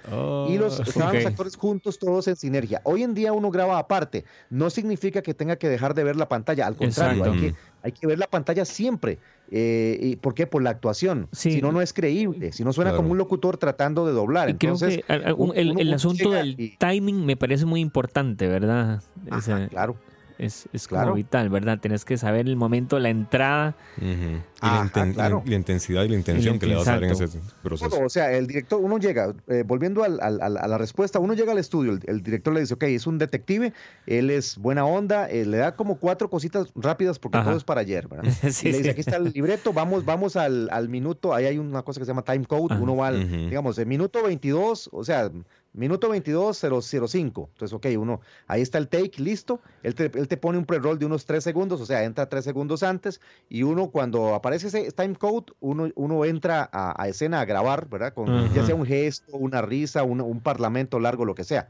[0.49, 2.81] y los, estaban los actores juntos, todos en sinergia.
[2.85, 4.23] Hoy en día uno graba aparte.
[4.49, 6.65] No significa que tenga que dejar de ver la pantalla.
[6.67, 9.17] Al contrario, hay que, hay que ver la pantalla siempre.
[9.49, 10.45] Eh, ¿y ¿Por qué?
[10.47, 11.27] Por la actuación.
[11.31, 11.53] Sí.
[11.53, 12.51] Si no, no es creíble.
[12.51, 12.97] Si no suena Claro.
[13.03, 14.49] como un locutor tratando de doblar.
[14.49, 19.01] Y creo Entonces, que el, asunto del timing me parece muy importante, ¿verdad?
[19.29, 19.95] Ajá, claro.
[20.37, 21.05] Es es claro.
[21.07, 21.79] como vital, ¿verdad?
[21.79, 23.75] Tenés que saber el momento, la entrada.
[23.97, 24.07] Ujú.
[24.07, 25.43] Y Ajá, la, inten- claro.
[25.45, 27.27] la intensidad y la intención que le vas a dar en ese
[27.61, 27.99] proceso.
[28.03, 31.33] O sea, el director, uno llega, eh, volviendo al- al- al- a la respuesta, uno
[31.35, 33.73] llega al estudio, el, el director le dice, ok, es un detective,
[34.07, 37.47] él es buena onda, eh, le da como cuatro cositas rápidas porque Ajá.
[37.49, 38.31] todo es para ayer, ¿verdad?
[38.51, 38.89] Sí, y le dice, sí.
[38.89, 42.09] aquí está el libreto, vamos, vamos al, al minuto, ahí hay una cosa que se
[42.11, 42.81] llama time code, Ajá.
[42.83, 45.29] uno va al, digamos, el minuto 22, o sea,
[45.73, 47.49] minuto 22, 005.
[47.53, 49.61] Entonces, ok, uno, ahí está el take, listo.
[49.83, 52.43] Él te, él te pone un pre-roll de unos 3 segundos, o sea, entra 3
[52.43, 53.21] segundos antes.
[53.49, 57.87] Y uno, cuando aparece ese time code, uno, uno entra a, a escena a grabar,
[57.89, 58.13] ¿verdad?
[58.13, 61.69] Con ya sea un gesto, una risa, un, un parlamento largo, lo que sea.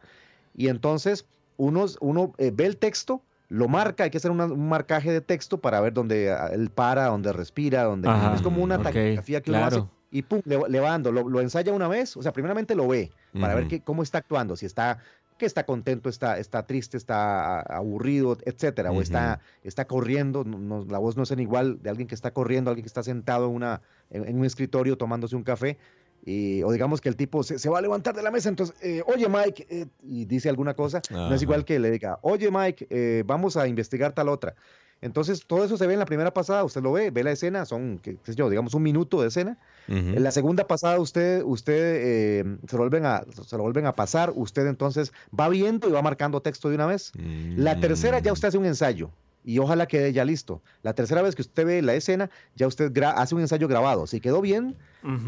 [0.55, 3.21] Y entonces, uno, uno eh, ve el texto.
[3.49, 6.69] Lo marca, hay que hacer una- un marcaje de texto para ver dónde ah, él
[6.69, 8.09] para, dónde respira, dónde...
[8.09, 9.75] Ajá, Es como una ok, taquigrafía que uno hace.
[10.11, 12.87] Y pum, le, le va dando, lo, lo ensaya una vez, o sea, primeramente lo
[12.87, 14.99] ve para ver qué, cómo está actuando, si está,
[15.37, 20.97] que está contento, está, está triste, está aburrido, etcétera, o está, está corriendo, no- la
[20.97, 23.55] voz no es en igual de alguien que está corriendo, alguien que está sentado en,
[23.55, 25.77] una, en, en un escritorio tomándose un café,
[26.25, 28.75] y, o digamos que el tipo se, se va a levantar de la mesa, entonces,
[28.81, 32.49] eh, oye Mike, eh, y dice alguna cosa, no es igual que le diga, oye
[32.51, 34.55] Mike, eh, vamos a investigar tal otra.
[35.01, 37.65] Entonces, todo eso se ve en la primera pasada, usted lo ve, ve la escena,
[37.65, 39.57] son, qué sé yo, digamos un minuto de escena,
[39.87, 43.95] en la segunda pasada usted, usted eh, se, lo vuelven a, se lo vuelven a
[43.95, 47.11] pasar, usted entonces va viendo y va marcando texto de una vez.
[47.55, 48.33] La tercera ya Mm.
[48.33, 49.11] usted hace un ensayo
[49.45, 50.61] y ojalá quede ya listo.
[50.81, 54.07] La tercera vez que usted ve la escena, ya usted hace un ensayo grabado.
[54.07, 54.75] Si quedó bien,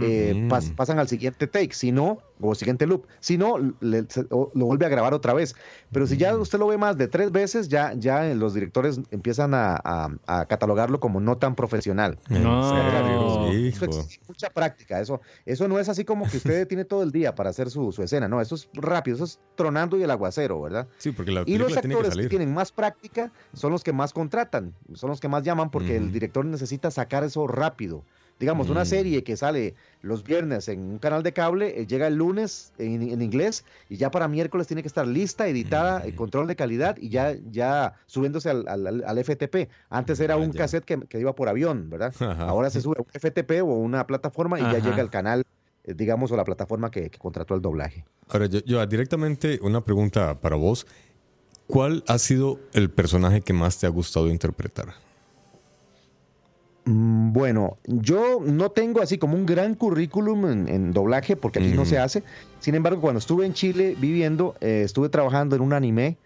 [0.02, 3.06] eh, pas- pasan al siguiente take, si no, o siguiente loop.
[3.20, 5.56] Si no, le- se- o- lo vuelve a grabar otra vez.
[5.92, 9.54] Pero si ya usted lo ve más de tres veces, ya, ya los directores empiezan
[9.54, 12.18] a, a- a catalogarlo como no tan profesional.
[12.30, 12.70] ¿En No.
[13.70, 15.00] Eso exige mucha práctica.
[15.00, 17.92] Eso, eso no es así como que usted tiene todo el día para hacer su,
[17.92, 18.28] su escena.
[18.28, 20.88] No, eso es rápido, eso es tronando y el aguacero, ¿verdad?
[20.98, 23.84] Sí, porque la Y los película tiene que actores que, tienen más práctica son los
[23.84, 28.04] que más contratan, son los que más llaman porque el director necesita sacar eso rápido.
[28.40, 28.86] Digamos, una Mm.
[28.86, 33.02] serie que sale los viernes en un canal de cable, eh, llega el lunes en,
[33.02, 36.16] en inglés y ya para miércoles tiene que estar lista, editada, eh, Mm.
[36.16, 39.68] control de calidad y ya, ya subiéndose al, al- FTP.
[39.90, 40.60] Antes era un ya.
[40.60, 42.14] cassette que, que iba por avión, ¿verdad?
[42.22, 42.46] Ajá.
[42.48, 45.44] Ahora se sube a un FTP o una plataforma y ya llega al canal,
[45.84, 48.06] eh, digamos, o la plataforma que, que contrató el doblaje.
[48.30, 50.88] Ahora, yo, yo, directamente una pregunta para vos.
[51.68, 54.88] ¿Cuál ha sido el personaje que más te ha gustado interpretar?
[56.86, 61.70] Mm, Bueno, yo no tengo así como un gran currículum en, en doblaje porque aquí
[61.76, 62.24] no se hace.
[62.60, 66.18] Sin embargo, cuando estuve en Chile viviendo, eh, estuve trabajando en un anime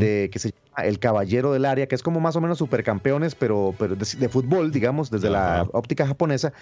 [0.00, 3.34] de, que se llama El Caballero del Área, que es como más o menos supercampeones,
[3.34, 6.52] pero, pero de, de fútbol, digamos, desde la óptica japonesa.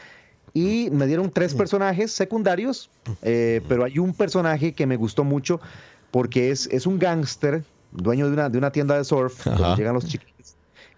[0.55, 2.89] Y me dieron tres personajes secundarios,
[3.23, 5.61] eh, pero hay un personaje que me gustó mucho
[6.13, 9.95] porque es, es un gángster, dueño de una, de una tienda de surf, donde llegan
[9.95, 10.30] los chiquitos.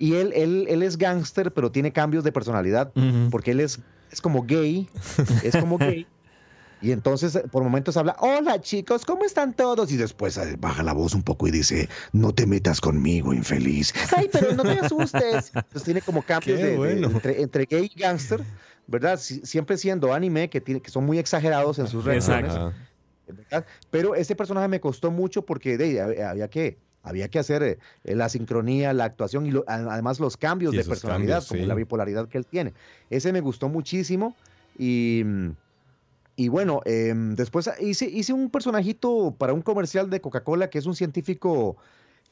[0.02, 3.30] Y él, él, él es gángster, pero tiene cambios de personalidad Ujú.
[3.30, 3.78] porque él es,
[4.10, 4.88] es como gay,
[5.44, 6.08] es como gay.
[6.80, 9.92] Y entonces por momentos habla, hola chicos, ¿cómo están todos?
[9.92, 13.94] Y después eh, baja la voz un poco y dice, no te metas conmigo, infeliz.
[14.16, 15.52] Ay, pero no te asustes.
[15.54, 17.06] Entonces tiene como cambios de- de- bueno.
[17.08, 18.42] entre, entre gay y gangster,
[18.88, 19.20] ¿verdad?
[19.20, 22.04] Si- siempre siendo anime, que, tiene, que son muy exagerados en sus.
[22.04, 22.72] ¿verdad?
[23.88, 27.78] Pero ese personaje me costó mucho porque de, había, había que había que hacer eh,
[28.04, 32.28] la sincronía, la actuación y lo- además los cambios de personalidad, cambios, como la bipolaridad
[32.28, 32.74] que él tiene.
[33.10, 34.36] Ese me gustó muchísimo
[34.78, 35.22] y,
[36.36, 40.86] y bueno, em, después hice, hice un personajito para un comercial de Coca-Cola que es
[40.86, 41.76] un científico,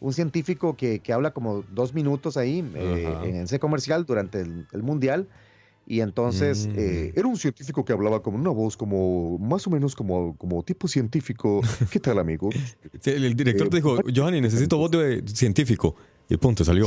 [0.01, 4.67] un científico que, que habla como dos minutos ahí eh, en ese comercial durante el,
[4.73, 5.29] el mundial.
[5.91, 6.75] Y entonces Mm.
[6.77, 10.63] eh, era un científico que hablaba como una voz como más o menos como, como
[10.63, 11.61] tipo científico.
[11.91, 12.49] ¿Qué tal, amigo?
[13.01, 15.97] Sí, el, director Eh, te dijo, Johanny, necesito voz de científico.
[16.29, 16.87] Y punto, salió.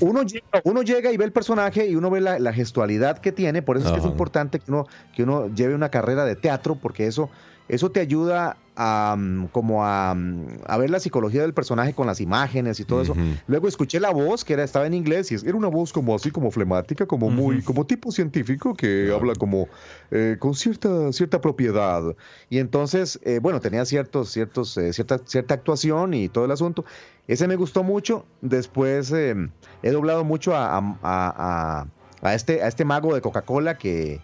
[0.00, 3.32] Uno llega, uno llega y ve el personaje y uno ve la, la gestualidad que
[3.32, 6.36] tiene, por eso es que es importante que uno, que uno lleve una carrera de
[6.36, 7.28] teatro, porque eso,
[7.68, 12.06] eso te ayuda a, mm, como a, mm, a ver la psicología del personaje con
[12.06, 13.14] las imágenes y todo eso.
[13.46, 16.30] Luego escuché la voz, que era, estaba en inglés, y era una voz como así,
[16.30, 19.68] como flemática, como muy, como tipo científico, que habla como
[20.10, 22.02] eh, con cierta, cierta propiedad.
[22.50, 26.84] Y entonces, eh, bueno, tenía ciertos, ciertos, eh, cierta, cierta actuación y todo el asunto.
[27.28, 28.26] Ese me gustó mucho.
[28.42, 29.34] Después eh,
[29.82, 31.86] he doblado mucho a, a- a- a-
[32.22, 34.20] a este, a este mago de Coca-Cola que,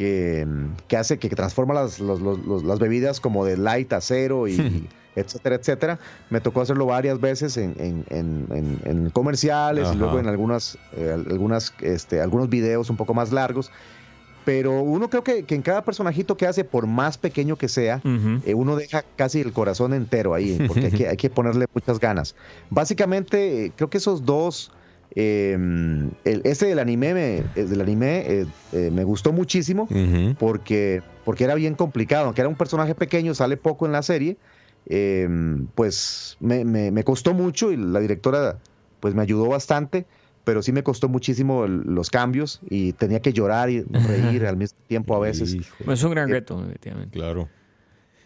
[0.00, 3.92] que, mm, que hace que transforma las, los- los- los- las bebidas como de light
[3.92, 4.56] a cero y
[5.14, 5.98] etcétera, etcétera.
[6.30, 9.94] Me tocó hacerlo varias veces en, en- en- comerciales Ajá.
[9.94, 13.70] y luego en algunas, eh, algunas, este, algunos videos un poco más largos.
[14.46, 18.00] Pero uno creo que, que en cada personajito que hace, por más pequeño que sea,
[18.46, 22.00] eh, uno deja casi el corazón entero ahí, porque hay que, hay que ponerle muchas
[22.00, 22.34] ganas.
[22.70, 24.72] Básicamente, eh, creo que esos dos,
[25.14, 25.52] eh,
[26.24, 29.88] el, ese del anime, me, eh, del anime eh, eh, me gustó muchísimo
[30.38, 34.38] porque, porque era bien complicado, aunque era un personaje pequeño, sale poco en la serie,
[34.86, 35.28] eh,
[35.74, 38.58] pues me, me- me costó mucho y la directora
[39.00, 40.06] pues me ayudó bastante,
[40.44, 44.56] pero sí me costó muchísimo el- los cambios y tenía que llorar y reír al
[44.56, 45.54] mismo tiempo a veces.
[45.54, 47.18] Hijo, Pues es un gran reto, definitivamente.
[47.18, 47.48] claro.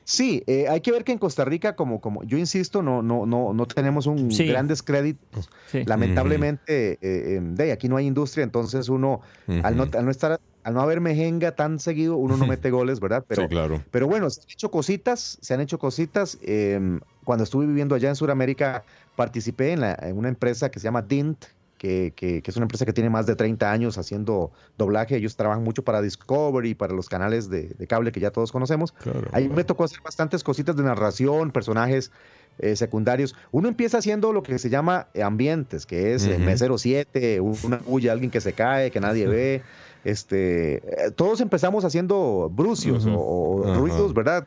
[0.04, 3.24] Sí, eh, hay que ver que en Costa Rica, como, como yo insisto, no, no,
[3.26, 4.46] no, no tenemos un Sí.
[4.46, 5.48] grandes créditos.
[5.70, 5.82] Sí.
[5.84, 9.20] Lamentablemente, eh, eh, de aquí no hay industria, entonces uno,
[9.62, 13.00] al, no, al no estar, al no haber mejenga tan seguido, uno no mete goles,
[13.00, 13.24] ¿verdad?
[13.28, 13.82] Pero, sí, claro.
[13.90, 16.38] pero bueno, se han hecho cositas, se han hecho cositas.
[16.42, 18.84] eh, cuando estuve viviendo allá en Sudamérica,
[19.16, 21.44] participé en, la- en una empresa que se llama Dint,
[21.84, 25.16] que, que- que es una empresa que tiene más de 30 años haciendo doblaje.
[25.16, 28.92] Ellos trabajan mucho para Discovery, para los canales de, de cable que ya todos conocemos.
[28.92, 29.28] claro.
[29.32, 32.10] Ahí me tocó hacer bastantes cositas de narración, personajes
[32.58, 33.34] eh, secundarios.
[33.52, 36.44] Uno empieza haciendo lo que se llama ambientes, que es eh, Ujú.
[36.44, 39.62] mesero 7, una bulla, alguien que se cae, que nadie ve.
[40.04, 44.46] Este, eh, todos empezamos haciendo brucios o, ruidos, ¿verdad?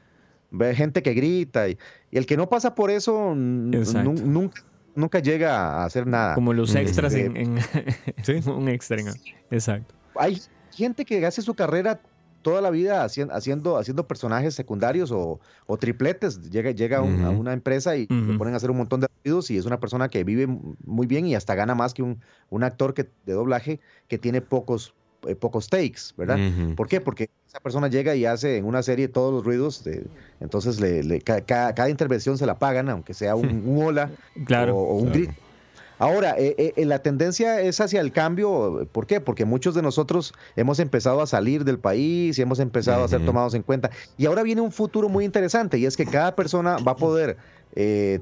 [0.50, 1.78] Ve gente que grita y,
[2.10, 4.64] y el que no pasa por eso nunca,
[4.98, 6.36] nunca llega a hacer nada.
[6.36, 6.78] Como los Mm.
[6.78, 7.58] extras Este, en, en-
[8.24, 8.34] Sí.
[8.50, 9.00] un extra.
[9.00, 9.08] en-
[9.52, 9.94] Exacto.
[10.16, 12.02] hay gente que hace su carrera
[12.42, 16.50] toda la vida haciendo, haciendo, haciendo personajes secundarios o, o tripletes.
[16.50, 17.40] Llega, llega a un- a Ujú.
[17.42, 20.10] una empresa y le ponen a hacer un montón de ruidos y es una persona
[20.10, 20.48] que vive
[20.86, 24.40] muy bien y hasta gana más que un, un actor que, de doblaje que tiene
[24.42, 24.94] pocos,
[25.28, 26.38] eh, pocos takes, ¿verdad?
[26.78, 27.02] ¿Por qué?
[27.02, 30.06] Porque esa persona llega y hace en una serie todos los ruidos, de-
[30.40, 34.12] entonces le, le- ca- ca- cada intervención se la pagan, aunque sea un, un hola
[34.46, 34.78] Claro.
[34.78, 35.20] o, o un Claro.
[35.20, 35.34] grito.
[36.00, 38.88] Ahora, eh, eh, la tendencia es hacia el cambio.
[38.92, 39.20] ¿Por qué?
[39.20, 43.26] Porque muchos de nosotros hemos empezado a salir del país y hemos empezado a ser
[43.26, 43.90] tomados en cuenta.
[44.16, 47.38] Y ahora viene un futuro muy interesante y es que cada persona va a poder
[47.80, 48.22] eh,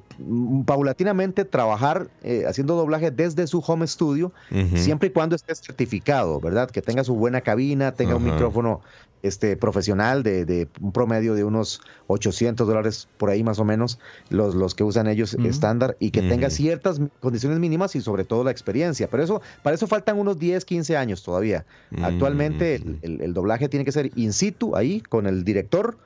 [0.65, 4.33] paulatinamente trabajar eh, haciendo doblaje desde su home studio,
[4.75, 6.69] siempre y cuando esté certificado, ¿verdad?
[6.69, 8.81] Que tenga su buena cabina, tenga un micrófono
[9.23, 13.97] este, profesional de, de un promedio de unos 800 dólares por ahí más o menos,
[14.29, 18.43] los, los que usan ellos estándar, y que tenga ciertas condiciones mínimas y sobre todo
[18.43, 19.07] la experiencia.
[19.09, 21.65] Pero eso, para eso faltan unos 10, 15 años todavía.
[22.03, 22.97] Actualmente el, Ujú.
[23.01, 25.97] el- el doblaje tiene que ser in situ, ahí, con el director,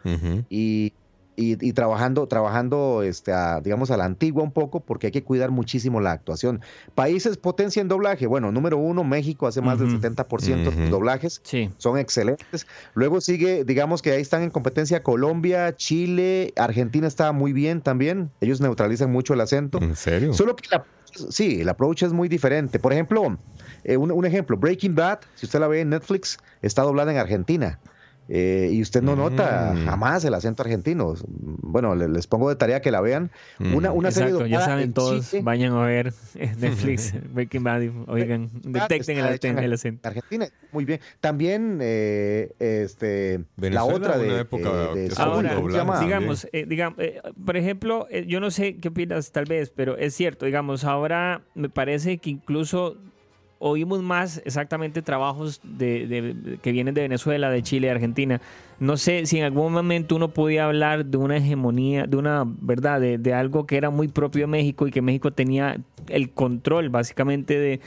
[0.49, 0.93] y,
[1.39, 5.23] y- y trabajando, trabajando este, a, digamos, a la antigua un poco, porque hay que
[5.23, 6.61] cuidar muchísimo la actuación.
[6.95, 8.27] Países potencia en doblaje.
[8.27, 10.89] Bueno, número uno, México hace más del 70% de Ujú.
[10.91, 11.39] doblajes.
[11.43, 11.69] Sí.
[11.77, 12.67] Son excelentes.
[12.93, 18.29] Luego sigue, digamos que ahí están en competencia Colombia, Chile, Argentina está muy bien también.
[18.41, 19.79] Ellos neutralizan mucho el acento.
[19.81, 20.33] ¿En serio?
[20.33, 20.83] Solo que la,
[21.29, 22.79] sí, el approach es muy diferente.
[22.79, 23.37] Por ejemplo,
[23.83, 27.17] eh, un, un ejemplo, Breaking Bad, si usted la ve en Netflix, está doblada en
[27.17, 27.79] Argentina.
[28.31, 29.85] Eh, y usted no nota Mm.
[29.85, 31.15] jamás el acento argentino.
[31.27, 33.31] Bueno, le- les pongo de tarea que la vean.
[33.59, 33.95] Una, Mm.
[33.97, 36.13] una serie Exacto, ya doblada saben en todos, Chile, vayan a ver
[36.59, 40.07] Netflix, Breaking Bad, oigan, detecten el, acento.
[40.07, 40.99] Argentina, muy bien.
[41.19, 45.55] También eh, este, la Venezuela, otra de, una época eh, de Ahora,
[45.99, 46.05] sí.
[46.05, 49.97] digamos, eh, digam- eh, por ejemplo, eh, yo no sé qué opinas tal vez, pero
[49.97, 52.97] es cierto, digamos, ahora me parece que incluso
[53.59, 58.41] oímos más exactamente trabajos de, de- que vienen de Venezuela, de Chile, de Argentina.
[58.79, 63.01] No sé si en algún momento uno podía hablar de una hegemonía, de una verdad,
[63.01, 66.87] de, de algo que era muy propio de México y que México tenía el control
[66.89, 67.81] básicamente de,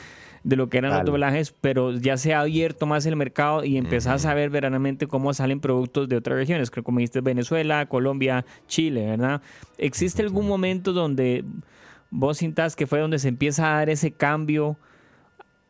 [0.44, 1.06] de lo que eran los Tal.
[1.06, 5.32] doblajes, pero ya se ha abierto más el mercado y empezás a ver verdaderamente cómo
[5.32, 9.40] salen productos de otras regiones, creo como dijiste Venezuela, Colombia, Chile, ¿verdad?
[9.78, 11.44] ¿Existe algún momento donde
[12.10, 14.76] vos sintas que fue donde se empieza a dar ese cambio?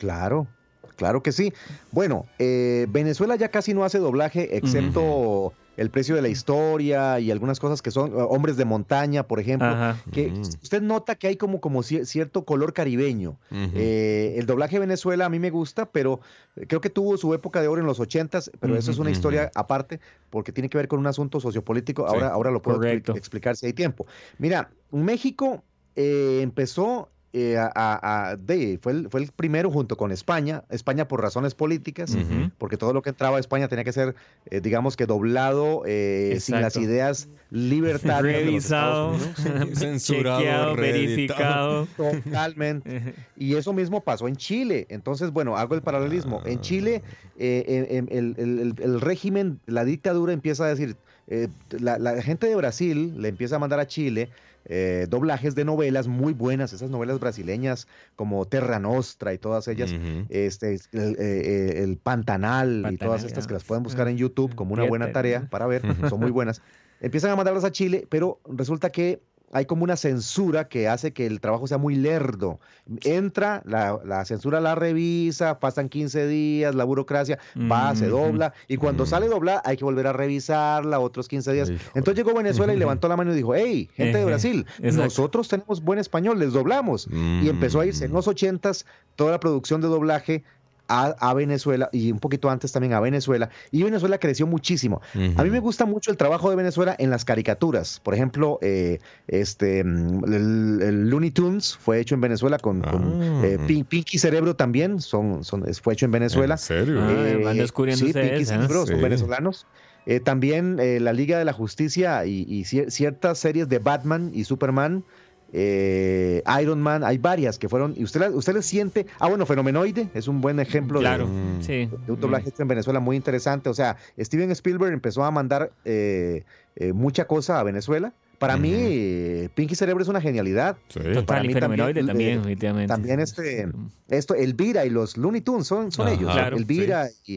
[0.03, 0.49] Claro,
[0.97, 1.53] Claro que sí.
[1.91, 7.31] Bueno, eh, Venezuela ya casi no hace doblaje, excepto el precio de la historia y
[7.31, 9.69] algunas cosas que son hombres de montaña, por ejemplo.
[9.69, 9.97] Ajá.
[10.13, 10.33] Que
[10.63, 13.39] usted nota que hay como, como cier- cierto color caribeño.
[13.53, 16.21] Eh, el doblaje de Venezuela a mí me gusta, pero
[16.69, 19.51] creo que tuvo su época de oro en los ochentas, pero eso es una historia
[19.55, 19.99] aparte
[20.31, 22.03] porque tiene que ver con un asunto sociopolítico.
[22.07, 23.15] Sí, Ahora, ahora lo puedo correcto.
[23.17, 24.07] explicar si hay tiempo.
[24.39, 25.65] Mira, México
[25.97, 30.65] eh, empezó eh, a, a- a- de- fue, el, fue el primero junto con España,
[30.69, 32.15] España por razones políticas,
[32.59, 34.15] porque todo lo que entraba a España tenía que ser,
[34.51, 38.43] eh, digamos que doblado, eh, sin las ideas libertarias.
[38.45, 39.15] Revisado.
[39.75, 41.89] Censurado, chequeado, verificado.
[41.97, 43.15] Totalmente.
[43.37, 44.87] Y eso mismo pasó en Chile.
[44.91, 46.43] Entonces, bueno, hago el paralelismo.
[46.45, 47.03] En Chile,
[47.39, 50.97] el, el- el- el régimen, la dictadura empieza a decir,
[51.29, 54.29] eh, la, la gente de Brasil le empieza a mandar a Chile
[54.65, 59.95] eh, doblajes de novelas muy buenas, esas novelas brasileñas como Terra Nostra y todas ellas,
[60.29, 64.17] este, el, eh, eh, el Pantanal, y Pantanal, todas estas que las pueden buscar en
[64.17, 66.63] YouTube como una buena tarea para ver, son muy buenas.
[67.01, 69.21] Empiezan a mandarlas a Chile, pero resulta que
[69.53, 72.59] hay como una censura que hace que el trabajo sea muy lerdo.
[73.05, 77.39] Entra, la, la censura la revisa, pasan 15 días, la burocracia
[77.71, 81.71] va, se dobla, y cuando sale doblada hay que volver a revisarla otros 15 días.
[81.95, 85.05] Entonces llegó Venezuela y levantó la mano y dijo, hey, gente de Brasil, exacto.
[85.05, 87.09] nosotros tenemos buen español, les doblamos.
[87.13, 88.15] Y empezó a irse en Mm.
[88.15, 88.85] los 80s
[89.17, 90.45] toda la producción de doblaje
[90.89, 93.49] a, a Venezuela y un poquito antes también a Venezuela.
[93.71, 95.01] Y Venezuela creció muchísimo.
[95.37, 98.01] A mí me gusta mucho el trabajo de Venezuela en las caricaturas.
[98.01, 103.23] Por ejemplo, eh, este, mm, el, el Looney Tunes fue hecho en Venezuela con, con,
[103.23, 103.43] Ah.
[103.45, 106.55] eh, Pin- Pinky Cerebro también, son, son, fue hecho en Venezuela.
[106.55, 107.01] ¿En serio?
[107.01, 108.47] Ah, van descubriendo sí, ustedes, Pinky ¿eh?
[108.47, 109.03] Cerebro, son Sí.
[109.03, 109.67] venezolanos.
[110.05, 114.33] Eh, también eh, la Liga de la Justicia y, y cier- ciertas series de Batman
[114.35, 115.05] y Superman,
[115.53, 119.45] eh, Iron Man, hay varias que fueron, y usted, la- usted le siente, ah bueno,
[119.47, 121.61] Fenomenoide es un buen ejemplo de- Claro, Mm.
[121.63, 121.89] sí.
[122.07, 123.69] de un doblaje en Venezuela muy interesante.
[123.69, 126.45] O sea, Steven Spielberg empezó a mandar eh,
[126.77, 128.13] eh, mucha cosa a Venezuela.
[128.39, 130.77] Para mí, eh, Pinky Cerebro es una genialidad.
[130.89, 130.99] Sí.
[130.99, 132.89] para Total, y mí fenomenoide también, también, eh, definitivamente.
[132.89, 133.69] También este,
[134.09, 136.33] esto, Elvira y los Looney Tunes son, son Ajá, ellos.
[136.33, 137.35] claro, Elvira y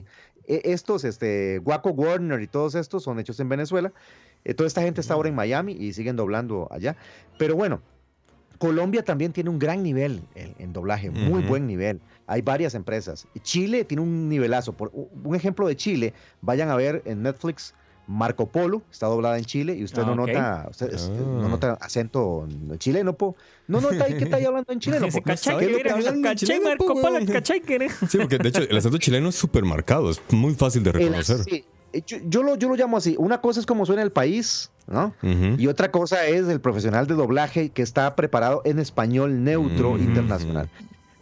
[0.47, 3.91] eh, estos, este, Guaco Warner y todos estos son hechos en Venezuela.
[4.45, 6.95] Eh, toda esta gente está ahora en Miami y siguen doblando allá.
[7.38, 7.82] Pero bueno,
[8.66, 11.99] Colombia también tiene un gran nivel en, en doblaje, muy buen nivel.
[12.28, 13.28] Hay varias empresas.
[13.41, 14.74] Chile tiene un nivelazo.
[14.74, 17.74] Por, un ejemplo de Chile, vayan a ver en Netflix
[18.07, 20.28] Marco Polo, está doblada en Chile y usted Ah, no ok.
[20.30, 21.09] nota, usted, Ah.
[21.09, 22.47] no nota acento
[22.78, 23.36] chileno, po.
[23.68, 25.07] No nota ahí que está ahí hablando en chileno.
[25.07, 25.24] Ese po.
[25.24, 27.61] cachai ¿Qué que es lo que era, hablan en cachai, chileno, Marco po, Polo, cachai
[27.61, 27.89] que.
[28.07, 30.95] Sí, porque de hecho el acento chileno es súper marcado, es muy fácil de El-
[30.97, 31.43] reconocer.
[31.43, 31.66] sí, eh,
[32.06, 33.16] yo, yo lo, yo lo llamo así.
[33.18, 35.14] Una cosa es como suena el país, ¿no?
[35.60, 40.70] Y otra cosa es el profesional de doblaje que está preparado en español neutro internacional.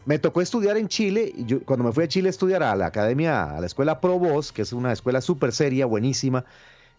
[0.05, 1.31] Me tocó estudiar en Chile.
[1.35, 4.01] y yo, cuando me fui a Chile a estudiar a la academia, a la escuela
[4.01, 6.43] Pro Voz, que es una escuela súper seria, buenísima,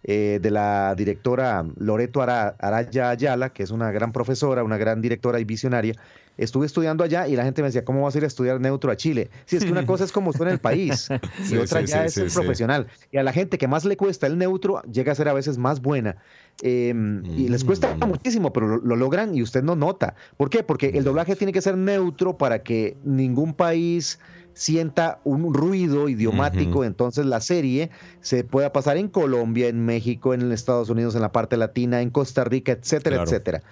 [0.03, 5.01] eh, de la directora Loreto Ara- Araya Ayala, que es una gran profesora, una gran
[5.01, 5.95] directora y visionaria.
[6.37, 8.91] Estuve estudiando allá y la gente me decía, ¿cómo vas a ir a estudiar neutro
[8.91, 9.31] a Chile?
[9.47, 11.09] Sí, es que una cosa es como suena el país
[11.51, 12.87] y otra sí, ya sí, es el profesional.
[13.13, 15.59] Y a la gente que más le cuesta el neutro llega a ser a veces
[15.59, 16.17] más buena.
[16.63, 16.95] Eh,
[17.37, 18.09] Y les cuesta Mm.
[18.09, 20.15] muchísimo, pero lo, lo logran y usted no nota.
[20.37, 20.63] ¿Por qué?
[20.63, 24.19] Porque el doblaje tiene que ser neutro para que ningún país
[24.53, 30.53] sienta un ruido idiomático, entonces la serie se pueda pasar en Colombia, en México, en
[30.53, 33.31] Estados Unidos, en la parte latina, en Costa Rica, etcétera, Claro.
[33.31, 33.63] etcétera.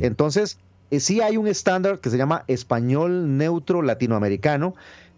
[0.00, 0.58] Entonces,
[1.00, 4.74] sí hay un estándar que se llama español neutro latinoamericano.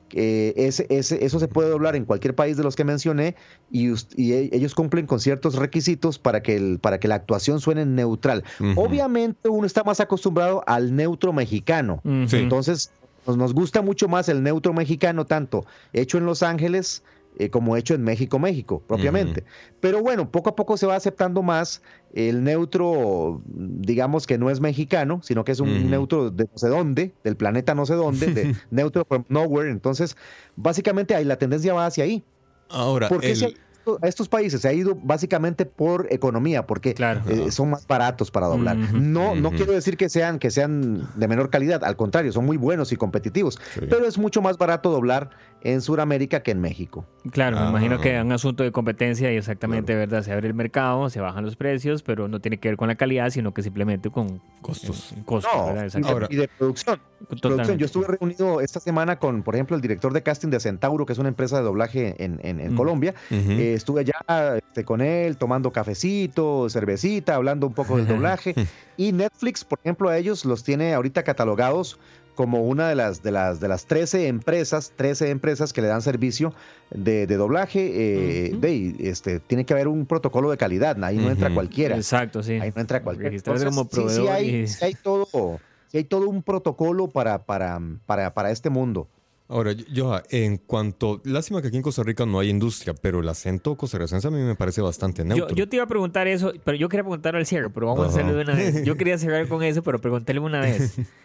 [0.08, 3.34] que ese, ese- eso se puede doblar en cualquier país de los que mencioné
[3.72, 7.84] y, e- ellos cumplen con ciertos requisitos para que, el, para que la actuación suene
[7.84, 8.44] neutral.
[8.76, 12.00] Obviamente uno está más acostumbrado al neutro mexicano.
[12.38, 12.92] Entonces,
[13.26, 17.02] nos, nos gusta mucho más el neutro mexicano, tanto hecho en Los Ángeles
[17.38, 19.44] eh, como hecho en México, México, propiamente.
[19.80, 21.82] Pero bueno, poco a poco se va aceptando más
[22.14, 26.68] el neutro, digamos que no es mexicano, sino que es un neutro de no sé
[26.68, 29.70] dónde, del planeta no sé dónde, de neutro from nowhere.
[29.70, 30.16] Entonces,
[30.56, 32.22] básicamente ahí la tendencia va hacia ahí.
[32.68, 33.54] Ahora, ¿Por qué el- se
[34.00, 37.20] a estos países se ha ido básicamente por economía, porque Claro.
[37.28, 38.78] eh, son más baratos para doblar.
[38.78, 42.56] No, no quiero decir que sean, que sean de menor calidad, al contrario, son muy
[42.56, 43.80] buenos y competitivos, Sí.
[43.90, 45.28] pero es mucho más barato doblar
[45.64, 47.04] en Sudamérica que en México.
[47.32, 47.68] Claro, me Ah.
[47.70, 50.22] imagino que es un asunto de competencia y exactamente, ¿verdad?
[50.22, 52.94] Se abre el mercado, se bajan los precios, pero no tiene que ver con la
[52.96, 55.12] calidad, sino que simplemente con Costos.
[55.12, 55.74] eh, costos, No, ¿verdad?
[55.74, 56.12] y de, Exactamente.
[56.12, 57.00] Ahora- y de producción.
[57.40, 57.78] producción.
[57.78, 61.14] Yo estuve reunido esta semana con, por ejemplo, el director de casting de Centauro, que
[61.14, 62.76] es una empresa de doblaje en, en- en Mm.
[62.76, 63.14] Colombia.
[63.30, 68.06] Eh, estuve allá este, con él tomando cafecito, cervecita, hablando un poco del
[68.38, 68.54] doblaje.
[68.98, 71.98] y Netflix, por ejemplo, a ellos los tiene ahorita catalogados
[72.34, 76.02] como una de las, de las, de las 13 empresas, 13 empresas que le dan
[76.02, 76.52] servicio
[76.90, 77.90] de, de doblaje.
[77.94, 78.60] eh, Ujú.
[78.60, 81.96] de, este, tiene que haber un protocolo de calidad, ahí no entra cualquiera.
[81.96, 82.52] Exacto, sí.
[82.54, 83.30] Ahí no entra cualquiera.
[83.30, 87.44] Registrarse como sí, sí hay, y- sí hay todo, sí hay todo un protocolo para,
[87.46, 89.08] para, para, para este mundo.
[89.46, 91.20] Ahora, Joha, en cuanto.
[91.22, 94.38] Lástima que aquí en Costa Rica no hay industria, pero el acento costarricense a mí
[94.40, 95.54] me parece bastante Yo, neutro.
[95.54, 98.08] yo te iba a preguntar eso, pero yo quería preguntar al cierre, pero vamos a
[98.08, 98.82] hacerlo de una vez.
[98.84, 100.94] Yo quería cerrar con eso, pero preguntarle una vez.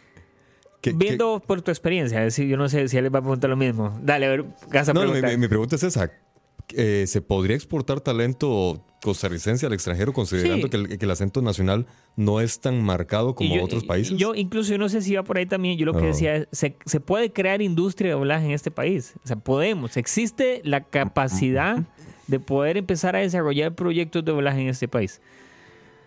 [0.82, 3.22] ¿Qué- qué- Viendo por tu experiencia, decir, yo no sé si él les va a
[3.22, 4.00] preguntar lo mismo.
[4.02, 6.10] Dale, a ver, vas a No, mi, mi- pregunta es esa.
[6.76, 10.70] Eh, ¿Se podría exportar talento costarricense al extranjero considerando Sí.
[10.70, 14.16] que, el, que el acento nacional no es tan marcado como yo- otros países?
[14.18, 16.08] Yo incluso, yo no sé si va por ahí también, yo lo que Ah.
[16.08, 19.16] decía es, se, se puede crear industria de doblaje en este país.
[19.24, 21.80] O sea, podemos, existe la capacidad
[22.28, 25.22] de poder empezar a desarrollar proyectos de doblaje en este país.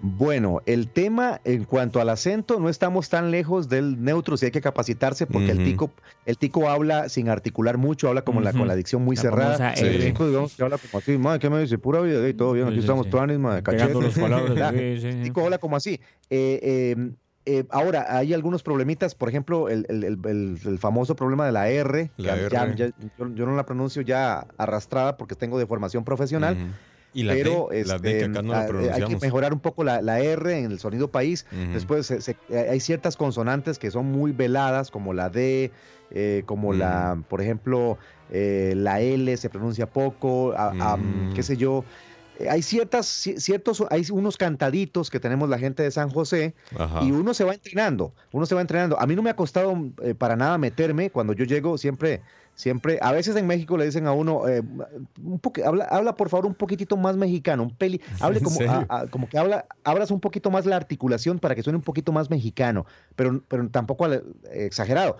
[0.05, 4.51] Bueno, el tema en cuanto al acento, no estamos tan lejos del neutro, si hay
[4.51, 5.93] que capacitarse, porque el tico,
[6.27, 9.77] el tico habla sin articular mucho, habla como la, con la dicción muy La cerrada.
[9.77, 9.85] Sí.
[9.87, 11.79] El tico, digamos, que habla como así, madre, ¿qué me dice?
[11.79, 13.11] Pura vida, y todo bien, aquí Sí, estamos sí.
[13.13, 14.21] tuanis, madre, Pegando cachete.
[14.21, 14.75] las palabras.
[14.75, 16.01] El tico habla como así.
[16.31, 17.11] Eh, eh,
[17.47, 21.53] eh, ahora, hay algunos problemitas, por ejemplo, el, el- el- el- el famoso problema de
[21.53, 22.75] la R, La ya- R.
[22.77, 22.87] ya-
[23.19, 26.57] yo, yo no la pronuncio ya arrastrada porque tengo de formación profesional.
[27.15, 28.73] Y la pero D, la D este, que acá no ah, la eh, hay que
[28.89, 29.23] pronunciamos.
[29.23, 31.47] mejorar un poco la, la R en el sonido país.
[31.73, 35.71] Después se- se- eh, hay ciertas consonantes que son muy veladas, como la D,
[36.11, 37.99] eh, como la, por ejemplo,
[38.31, 41.35] eh, la L se pronuncia poco, a- a, Mm.
[41.35, 41.85] qué sé yo.
[42.39, 46.55] Eh, Hay ciertas, ci- ciertos, hay unos cantaditos que tenemos la gente de San José
[46.79, 47.01] Ajá.
[47.05, 48.99] y uno se va entrenando, uno se va entrenando.
[48.99, 52.23] A mí no me ha costado eh, para nada meterme cuando yo llego siempre,
[52.55, 54.63] siempre, a veces en México le dicen a uno, eh,
[55.25, 58.57] un poque- habla, habla por favor un poquitito más mexicano, un peli, hable ¿En como,
[58.57, 58.87] serio?
[58.89, 61.83] a- a- como que habla, abras un poquito más la articulación para que suene un
[61.83, 62.87] poquito más mexicano,
[63.17, 64.23] pero, pero tampoco al-
[64.53, 65.17] exagerado.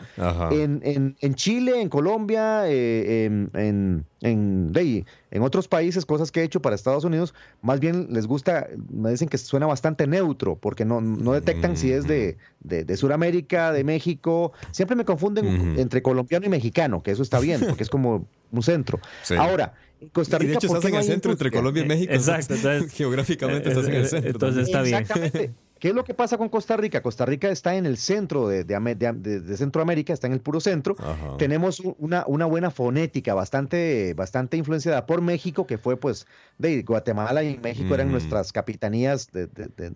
[0.51, 6.31] En, en- en Chile, en Colombia, eh, en, en, en, de en otros países, cosas
[6.31, 10.07] que he hecho para Estados Unidos, más bien les gusta, me dicen que suena bastante
[10.07, 14.53] neutro, porque no, no detectan si es de, de, de Sudamérica, de México.
[14.71, 18.63] Siempre me confunden entre colombiano y mexicano, que eso está bien, porque es como un
[18.63, 19.01] centro.
[19.23, 19.35] Sí.
[19.35, 19.75] Ahora,
[20.13, 20.51] Costa y Rica.
[20.51, 21.51] de hecho ¿por estás en no el centro entre?
[21.51, 22.13] Colombia y México.
[22.13, 24.31] Exacto, entonces- geográficamente estás en el centro.
[24.31, 25.03] Entonces también.
[25.03, 25.25] está bien.
[25.27, 25.72] Exactamente.
[25.83, 27.03] ¿Qué es lo que pasa con Costa Rica?
[27.03, 30.33] Costa Rica está en el centro de, de Ame- de- de- de Centroamérica, está en
[30.33, 30.95] el puro centro.
[31.01, 31.37] Ajá.
[31.39, 36.29] Tenemos una, una buena fonética, bastante, bastante influenciada por México, que fue pues
[36.59, 39.29] de Guatemala y México eran nuestras capitanías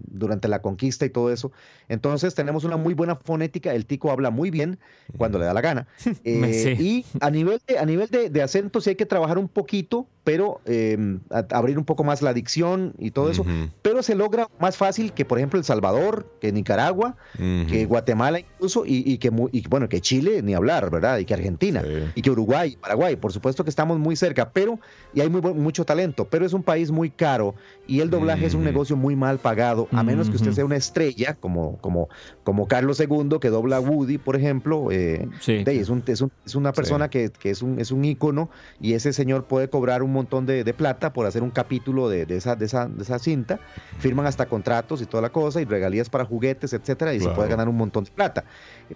[0.09, 1.53] durante la conquista y todo eso.
[1.89, 4.81] Entonces tenemos una muy buena fonética, el tico habla muy bien
[5.17, 5.87] cuando le da la gana.
[6.25, 6.83] Eh, Sí.
[6.85, 10.61] Y a nivel, de, a nivel de, acento sí hay que trabajar un poquito, pero
[10.67, 13.47] eh, a- abrir un poco más la dicción y todo eso.
[13.83, 18.85] Pero se logra más fácil que, por ejemplo, El Salvador, que Nicaragua, que Guatemala incluso,
[18.87, 21.19] y, y que, y, bueno, que Chile, ni hablar, ¿verdad?
[21.19, 22.11] Y que Argentina, Sí.
[22.15, 24.79] y que Uruguay, Paraguay, por supuesto que estamos muy cerca, pero,
[25.13, 27.55] y hay muy, mucho talento, pero es un país muy caro,
[27.87, 30.77] y el doblaje es un negocio muy mal pagado, a menos que usted sea una
[30.77, 32.09] estrella, como, como,
[32.43, 35.63] como Carlos II, que dobla Woody, por ejemplo, eh, Sí.
[35.63, 38.49] de es, un- es un- es una persona que, que es, un, es un ícono
[38.81, 42.25] y ese señor puede cobrar un montón de, de plata por hacer un capítulo de,
[42.25, 43.61] de esa, de, esa, de esa cinta.
[43.99, 47.49] Firman hasta contratos y toda la cosa y regalías para juguetes, etcétera, y se puede
[47.49, 48.45] ganar un montón de plata.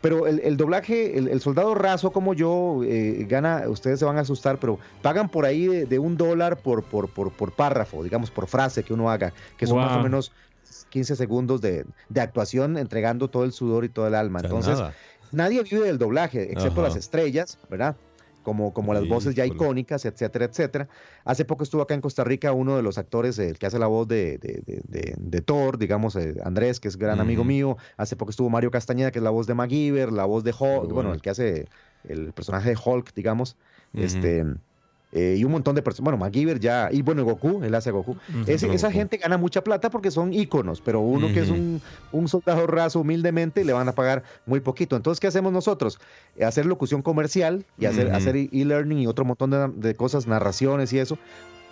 [0.00, 4.16] Pero el, el doblaje, el, el soldado raso como yo, eh, gana, ustedes se van
[4.18, 8.02] a asustar, pero pagan por ahí de, de un dólar por, por, por, por párrafo,
[8.02, 10.32] digamos, por frase que uno haga, que son más o menos
[10.90, 14.40] 15 segundos de, de actuación entregando todo el sudor y todo el alma.
[14.42, 14.80] Entonces,
[15.32, 16.88] nadie vive del doblaje, excepto Ajá.
[16.88, 17.96] las estrellas, ¿verdad?
[18.43, 20.88] Como, como las voces ya icónicas, etcétera, etcétera.
[21.24, 23.78] Hace poco estuvo acá en Costa Rica uno de los actores, eh, el que hace
[23.78, 27.76] la voz de, de, de- Thor, digamos, eh, Andrés, que es gran amigo mío.
[27.97, 30.61] Hace poco estuvo Mario Castañeda, que es la voz de MacGyver, la voz de Hulk,
[30.61, 30.95] bueno.
[30.95, 31.12] bueno.
[31.14, 31.68] el que hace
[32.05, 33.57] el personaje de Hulk, digamos.
[33.93, 34.45] Este.
[35.12, 37.92] Eh, y un montón de personas, bueno, MacGyver ya, y bueno, Goku, él hace a
[37.92, 38.16] Goku.
[38.46, 38.76] Ese- Goku.
[38.76, 41.80] esa gente gana mucha plata porque son íconos, pero uno que es un,
[42.12, 44.96] un soldado raso humildemente le van a pagar muy poquito.
[44.96, 45.98] Entonces, ¿qué hacemos nosotros?
[46.36, 50.92] Eh, Hacer locución comercial y hacer, hacer e-learning y otro montón de, de cosas, narraciones
[50.92, 51.18] y eso,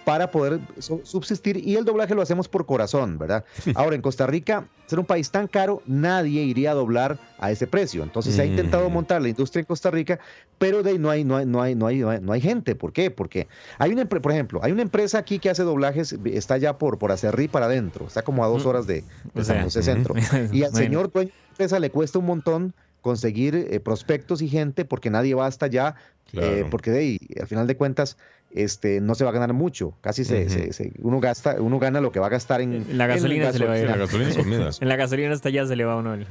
[0.09, 1.59] para poder su- subsistir.
[1.59, 3.45] Y el doblaje lo hacemos por corazón, ¿verdad?
[3.75, 7.67] Ahora, en Costa Rica, ser un país tan caro, nadie iría a doblar a ese
[7.67, 8.03] precio.
[8.03, 8.95] Entonces, se ha intentado Ujú.
[8.95, 10.19] montar la industria en Costa Rica,
[10.57, 12.75] pero de ahí no hay, no hay, no hay, no hay, no hay, gente.
[12.75, 13.11] ¿Por qué?
[13.11, 16.97] Porque hay una, por ejemplo, hay una empresa aquí que hace doblajes, está ya por,
[16.99, 18.71] por Acerrí para adentro, está como a dos Ujú.
[18.71, 19.05] horas de,
[19.43, 20.15] San José Centro.
[20.53, 24.49] Y al señor dueño de la empresa le cuesta un montón conseguir eh, prospectos y
[24.49, 25.97] gente porque nadie va hasta allá,
[26.33, 28.17] eh, porque de ahí, al final de cuentas,
[28.51, 29.95] este, no se va a ganar mucho.
[30.01, 30.51] Casi se, Ujú.
[30.51, 33.53] se- se- uno gasta, uno gana lo que va a gastar en La en gasolina
[33.53, 33.87] se le va a ir.
[33.87, 34.71] La gasolina es comida.
[34.81, 36.15] En la gasolina hasta allá se le va a uno.
[36.15, 36.27] el-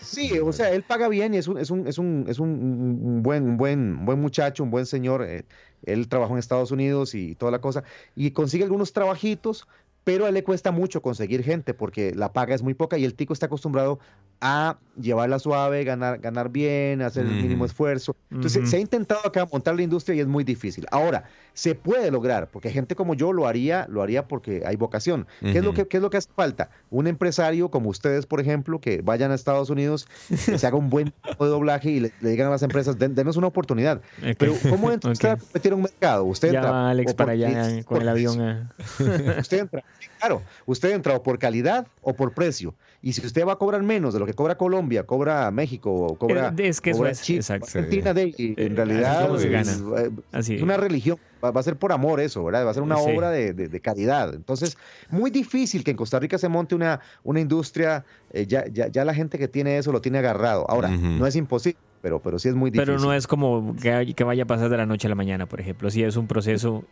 [0.00, 3.22] Sí, o sea, él paga bien y es un, es un, es un, es un,
[3.22, 5.24] buen, un buen, un buen muchacho, un buen señor.
[5.24, 5.44] eh,
[5.86, 7.84] él trabajó en Estados Unidos y toda la cosa.
[8.14, 9.66] Y consigue algunos trabajitos,
[10.04, 13.04] pero a él le cuesta mucho conseguir gente porque la paga es muy poca y
[13.06, 13.98] el tico está acostumbrado
[14.42, 18.14] a llevarla suave, ganar, ganar bien, hacer el mínimo esfuerzo.
[18.30, 20.84] Entonces, se ha intentado acá montar la industria y es muy difícil.
[20.90, 21.24] Ahora,
[21.54, 25.26] se puede lograr, porque gente como yo lo haría, lo haría porque hay vocación.
[25.40, 26.68] ¿Qué, es lo que, ¿Qué es lo que hace falta?
[26.90, 30.90] Un empresario como ustedes, por ejemplo, que vayan a Estados Unidos, que se haga un
[30.90, 34.00] buen de doblaje y le, le digan a las empresas, "Den- denos una oportunidad.
[34.38, 36.24] Pero, ¿cómo entra usted a competir en un mercado?
[36.24, 38.40] Usted Ya entra va Alex para allá con el avión.
[38.40, 38.72] ah.
[39.40, 39.84] Usted entra,
[40.18, 42.74] claro, usted entra o por calidad o por precio.
[43.06, 46.16] Y si usted va a cobrar menos de lo que cobra Colombia, cobra México, o
[46.16, 47.66] cobra, Eh, es que eso cobra es, Chile, exacto.
[47.66, 50.00] Argentina, de- y Eh, en realidad así es como se es, gana.
[50.00, 50.54] eh, Así.
[50.54, 52.64] es una religión, va, va a ser por amor eso, ¿verdad?
[52.64, 53.04] Va a ser una Sí.
[53.06, 54.32] obra de, de- de caridad.
[54.34, 54.78] Entonces,
[55.10, 59.04] muy difícil que en Costa Rica se monte una, una industria, eh, ya, ya, ya
[59.04, 60.64] la gente que tiene eso lo tiene agarrado.
[60.70, 62.94] Ahora, no es imposible, pero, pero sí es muy difícil.
[62.94, 65.60] Pero no es como que, vaya a pasar de la noche a la mañana, por
[65.60, 65.90] ejemplo.
[65.90, 66.84] Si es un proceso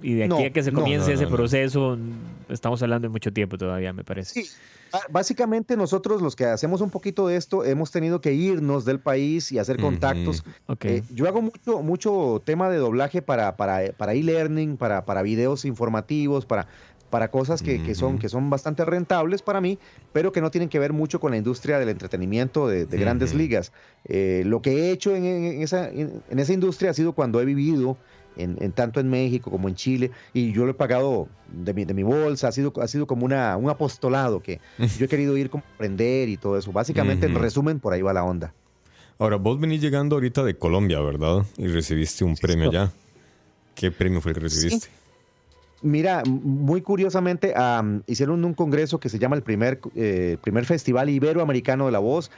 [0.00, 1.98] y de aquí No, a que se comience no, ese no, proceso,
[2.48, 4.42] estamos hablando de mucho tiempo todavía, me parece.
[4.42, 4.50] Sí,
[5.10, 9.52] Básicamente nosotros los que hacemos un poquito de esto hemos tenido que irnos del país
[9.52, 10.44] y hacer contactos.
[10.66, 10.84] Ok.
[10.84, 15.64] Eh, yo hago mucho, mucho tema de doblaje para, para, para e-learning, para, para videos
[15.64, 16.68] informativos, para,
[17.10, 19.78] para cosas que, que son, que son bastante rentables para mí,
[20.12, 23.34] pero que no tienen que ver mucho con la industria del entretenimiento de, de grandes
[23.34, 23.72] ligas.
[24.04, 27.40] Eh, lo que he hecho en, en esa, en, en esa industria ha sido cuando
[27.40, 27.96] he vivido
[28.38, 31.84] en, en tanto en México como en Chile, y yo lo he pagado de mi,
[31.84, 35.36] de mi bolsa, ha sido, ha sido como una, un apostolado que yo he querido
[35.36, 36.72] ir a aprender y todo eso.
[36.72, 37.42] Básicamente, en Ujú.
[37.42, 38.54] resumen, por ahí va la onda.
[39.18, 41.44] Ahora, vos venís llegando ahorita de Colombia, ¿verdad?
[41.56, 42.92] Y recibiste un premio allá.
[43.74, 44.88] ¿Qué premio fue el que recibiste?
[45.80, 51.08] Mira, muy curiosamente, am, hicieron un congreso que se llama el primer, eh, primer Festival
[51.08, 52.30] Iberoamericano de la Voz.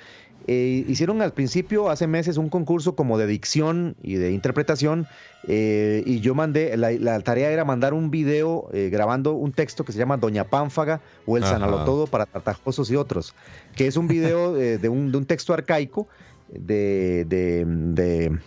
[0.46, 5.06] Eh, hicieron al principio, hace meses, un concurso como de dicción y de interpretación.
[5.48, 9.84] eh, y yo mandé, la, la tarea era mandar un video eh, grabando un texto
[9.84, 11.52] que se llama Doña Pánfaga o El Ajá.
[11.52, 13.34] Sanalotodo para Tartajosos y otros,
[13.74, 16.08] que es un video de, un, de un texto arcaico
[16.52, 18.38] de, de, de,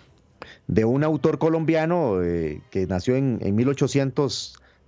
[0.68, 3.56] de un autor colombiano eh, que nació en, en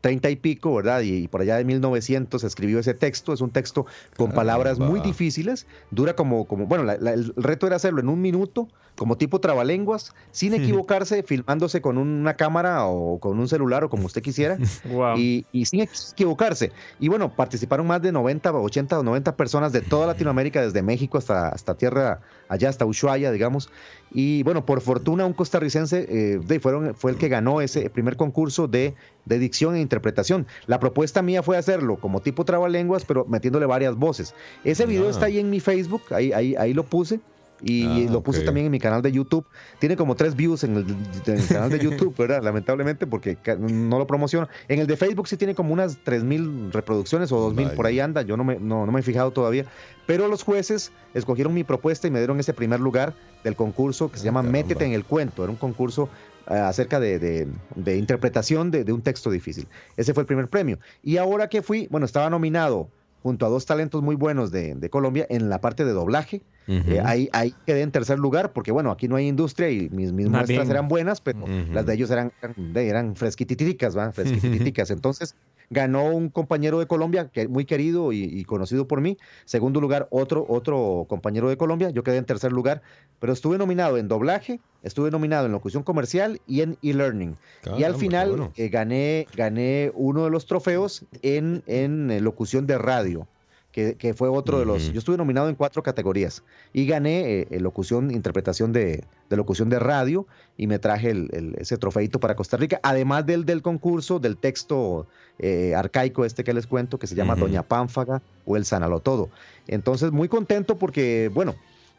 [0.05, 1.01] 1830 y pico, ¿verdad?
[1.01, 3.33] Y, y por allá de 1900 escribió ese texto.
[3.33, 3.85] Es un texto
[4.17, 5.67] con palabras muy difíciles.
[5.91, 9.39] Dura como, como bueno, la- la- el reto era hacerlo en un minuto, como tipo
[9.41, 14.57] trabalenguas, sin equivocarse, filmándose con una cámara o con un celular o como usted quisiera
[14.85, 15.17] Wow.
[15.17, 16.71] y, y sin equivocarse.
[16.99, 21.17] Y bueno, participaron más de 90, 80 o 90 personas de toda Latinoamérica, desde México
[21.17, 23.69] hasta, hasta tierra, allá hasta Ushuaia, digamos.
[24.11, 28.15] Y bueno, por fortuna un costarricense eh, de- fueron, fue el que ganó ese primer
[28.15, 28.95] concurso de,
[29.25, 30.45] de dicción e interpretación.
[30.67, 34.33] La propuesta mía fue hacerlo como tipo trabalenguas, pero metiéndole varias voces.
[34.63, 35.11] Ese video Ah.
[35.11, 37.19] está ahí en mi Facebook, ahí, ahí, ahí lo puse.
[37.61, 38.45] Y Ah, lo puse ok.
[38.47, 39.45] también en mi canal de YouTube.
[39.79, 40.85] Tiene como tres views en el,
[41.25, 42.43] en el canal de YouTube, ¿verdad?
[42.43, 44.49] Lamentablemente, porque no lo promociono.
[44.67, 47.75] En el de Facebook sí tiene como unas 3.000 reproducciones o 2.000, Vaya.
[47.77, 48.23] por ahí anda.
[48.23, 49.65] Yo no me, no, no me he fijado todavía.
[50.05, 53.13] Pero los jueces escogieron mi propuesta y me dieron ese primer lugar
[53.45, 54.59] del concurso que se Ah, llama caramba.
[54.59, 55.41] Métete en el cuento.
[55.41, 56.09] Era un concurso
[56.47, 59.67] acerca de, de- de interpretación de, de un texto difícil.
[59.97, 60.79] Ese fue el primer premio.
[61.03, 62.89] Y ahora que fui, bueno, estaba nominado
[63.23, 66.41] junto a dos talentos muy buenos de, Colombia en la parte de doblaje.
[66.67, 70.11] Eh, ahí, ahí quedé en tercer lugar porque, bueno, aquí no hay industria y mis,
[70.11, 70.71] mis Más muestras bien.
[70.71, 71.39] eran buenas, pero
[71.71, 72.31] las de ellos eran,
[72.75, 74.11] eran fresquititicas, ¿va?
[74.11, 74.89] Fresquititicas.
[74.91, 75.35] Entonces
[75.71, 79.17] ganó un compañero de Colombia, que muy querido y, y conocido por mí.
[79.45, 81.89] Segundo lugar, otro, otro compañero de Colombia.
[81.91, 82.81] Yo quedé en tercer lugar,
[83.19, 87.35] pero estuve nominado en doblaje, estuve nominado en locución comercial y en e-learning.
[87.77, 88.53] y al final bueno.
[88.55, 93.27] eh, gané, gané uno de los trofeos en, en eh, locución de radio,
[93.71, 94.93] que, que fue otro de los...
[94.93, 99.79] Yo estuve nominado en cuatro categorías y gané eh, locución, interpretación de, de locución de
[99.79, 104.19] radio y me traje el- el- ese trofeito para Costa Rica, además del, del concurso,
[104.19, 105.07] del texto
[105.39, 107.35] eh, arcaico este que les cuento, que se llama.
[107.35, 109.29] Doña Pánfaga o El Sanalo Todo.
[109.67, 111.55] Entonces, muy contento porque, bueno,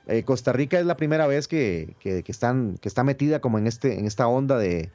[0.07, 3.59] eh, Costa Rica es la primera vez que, que- que están, que está metida como
[3.59, 4.90] en, este, en esta onda de,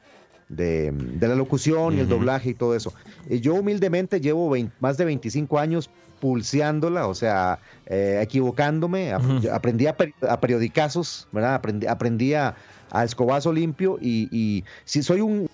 [0.48, 2.92] de, de la locución y el doblaje y todo eso.
[3.28, 5.90] Eh, yo humildemente llevo más de 25 años
[6.20, 9.12] pulseándola, o sea, eh, equivocándome,
[9.52, 9.96] aprendí a,
[10.28, 11.54] a periodicazos, ¿verdad?
[11.54, 12.54] Aprendí, aprendí a,
[12.90, 15.48] a escobazo limpio y, y si soy un...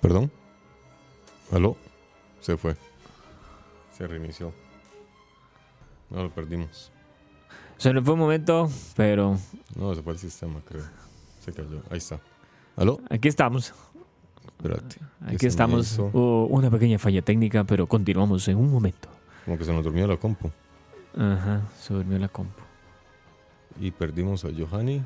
[0.00, 0.30] ¿Perdón?
[1.52, 1.76] ¿Aló?
[2.40, 2.74] Se fue.
[3.96, 4.52] Se reinició.
[6.10, 6.90] No, lo perdimos.
[7.78, 9.38] Se nos fue un momento, pero
[9.74, 10.84] No, se fue el sistema, creo.
[11.40, 11.82] Se cayó.
[11.90, 12.18] Ahí está.
[12.76, 13.00] ¿Aló?
[13.10, 13.74] aquí estamos.
[14.56, 14.96] Espérate.
[15.28, 15.98] ¿Qué Aquí estamos.
[15.98, 19.08] Hubo una pequeña falla técnica, pero continuamos en un momento.
[19.44, 20.50] Como que se nos durmió la compu.
[21.16, 22.62] Ajá, se durmió la compu.
[23.80, 25.02] Y perdimos a Johanny.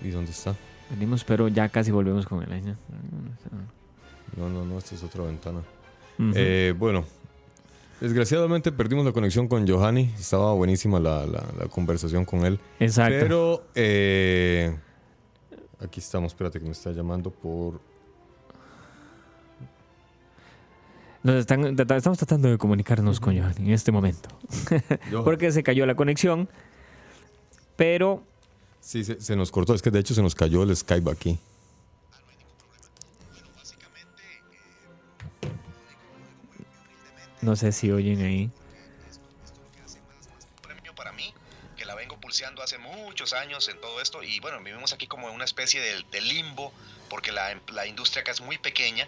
[0.00, 0.54] ¿Y dónde está?
[0.90, 2.52] Venimos, pero ya casi volvemos con él.
[2.52, 2.74] ¿eh?
[4.36, 5.60] No, no, no, esta es otra ventana.
[6.34, 7.04] Eh, bueno,
[8.02, 10.12] desgraciadamente perdimos la conexión con Johanny.
[10.18, 12.58] Estaba buenísima la, la- la conversación con él.
[12.80, 13.16] Exacto.
[13.20, 14.76] Pero eh,
[15.80, 17.80] aquí estamos, espérate que me está llamando por...
[21.22, 24.28] Nos están, estamos tratando de comunicarnos con Johan en este momento.
[25.24, 26.48] Porque se cayó la conexión.
[27.76, 28.24] Pero
[28.80, 29.74] Sí, se, se nos cortó.
[29.74, 31.38] Es que de hecho se nos cayó el Skype aquí.
[37.42, 38.50] No sé si oyen ahí.
[40.62, 41.34] premio para mí,
[41.76, 45.28] que la vengo pulseando hace muchos años en todo esto y bueno, vivimos aquí como
[45.28, 46.72] en una especie de, de limbo
[47.10, 49.06] porque la, la industria acá es muy pequeña.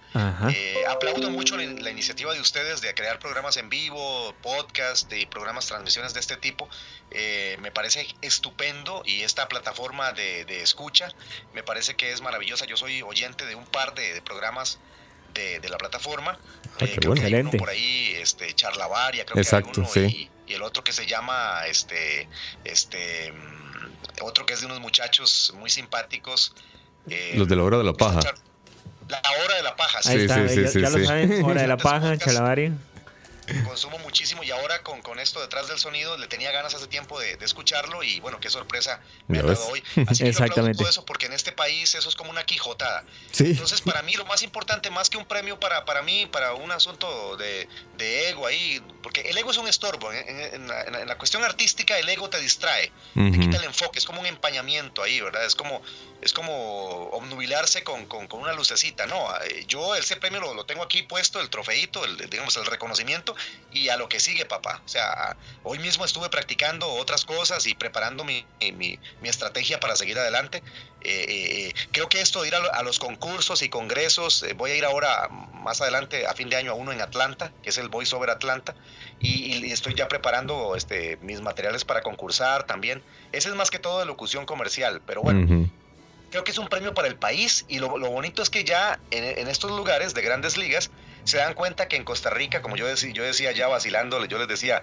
[0.55, 5.25] Eh, aplaudo mucho la, la iniciativa de ustedes de crear programas en vivo, podcast y
[5.25, 6.69] programas, transmisiones de este tipo.
[7.13, 11.09] Eh, me parece estupendo y esta plataforma de, de escucha
[11.55, 12.67] me parece que es maravillosa.
[12.67, 14.79] Yo soy oyente de un par de, de programas
[15.35, 16.39] de, de la plataforma.
[16.41, 17.21] Ah, Eh, qué creo bueno.
[17.21, 20.31] que hay uno por ahí, este, Charlavaria, creo Exacto, que hay uno, sí.
[20.47, 22.29] y, y el otro que se llama, este,
[22.65, 26.55] este, mm, otro que es de unos muchachos muy simpáticos.
[27.11, 28.21] eh, Los de la hora de la paja.
[29.09, 30.09] La hora de la paja, sí.
[30.11, 30.99] Ahí está, sí, sí, ya, sí, ya sí.
[30.99, 31.45] lo saben.
[31.45, 32.39] Hora de la paja, Podcast.
[33.65, 37.19] Consumo muchísimo y ahora con, con esto detrás del sonido le tenía ganas hace tiempo
[37.21, 39.83] de, de escucharlo y bueno, qué sorpresa me ha dado hoy.
[40.07, 40.83] Así que Exactamente.
[40.85, 43.05] eso porque en este país eso es como una quijotada.
[43.31, 43.47] Sí.
[43.47, 46.71] Entonces, para mí lo más importante, más que un premio para, para mí, para un
[46.73, 50.13] asunto de, de ego ahí, porque el ego es un estorbo.
[50.13, 53.99] En, en- la, en la- cuestión artística, el ego te distrae, te quita el enfoque,
[53.99, 55.45] es como un empañamiento ahí, ¿verdad?
[55.45, 55.81] Es como,
[56.21, 59.07] es como obnubilarse con, con- con una lucecita.
[59.07, 62.67] No, eh, yo ese premio lo, lo tengo aquí puesto, el trofeito, el, digamos, el
[62.67, 63.34] reconocimiento,
[63.71, 64.83] y a lo que sigue, papá.
[64.85, 69.97] O sea, hoy mismo estuve practicando otras cosas y preparando mi, mi- mi estrategia para
[69.97, 70.63] seguir adelante.
[71.01, 74.43] Eh, eh, eh, creo que esto de ir a, lo- a los concursos y congresos,
[74.43, 77.53] eh, voy a ir ahora más adelante a fin de año a uno en Atlanta,
[77.63, 78.75] que es el Voice Over Atlanta,
[79.19, 83.05] y, y estoy ya preparando este, mis materiales para concursar también.
[83.33, 85.41] Ese es más que todo de locución comercial, pero bueno,
[86.31, 89.01] creo que es un premio para el país y lo, lo bonito es que ya
[89.11, 90.91] en, en estos lugares de grandes ligas
[91.25, 94.39] se dan cuenta que en Costa Rica, como yo decía, yo decía ya vacilando, yo
[94.39, 94.83] les decía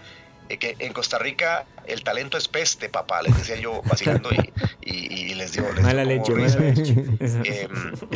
[0.49, 4.51] eh, que en Costa Rica el talento es peste, papá, les decía yo vacilando y,
[4.81, 6.95] y- y les dio, les Mala leche, mala leche.
[7.21, 7.67] Eh,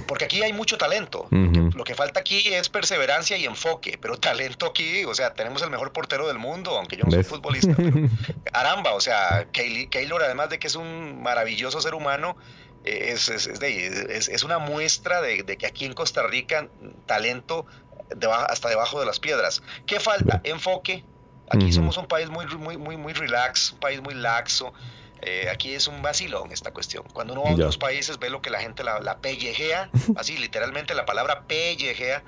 [0.07, 1.27] porque aquí hay mucho talento.
[1.31, 5.69] Lo que falta aquí es perseverancia y enfoque, pero talento aquí, o sea, tenemos el
[5.69, 7.27] mejor portero del mundo, aunque yo no soy ¿Ves?
[7.27, 7.73] futbolista.
[7.77, 7.91] pero
[8.51, 12.35] caramba, o sea, Keylor, además de que es un maravilloso ser humano,
[12.83, 16.67] es, es, es de- es- es una muestra de, de que aquí en Costa Rica,
[17.07, 17.65] talento
[18.09, 19.61] deba- hasta debajo de las piedras.
[19.85, 20.41] ¿Qué falta?
[20.43, 21.03] Enfoque.
[21.49, 24.73] Aquí somos un país muy, muy, muy, muy relax, un país muy laxo.
[25.21, 27.03] Eh, aquí es un vacilón esta cuestión.
[27.13, 30.37] Cuando uno va a otros países ve lo que la gente la, la pellejea, así
[30.37, 32.23] literalmente la palabra pellejea,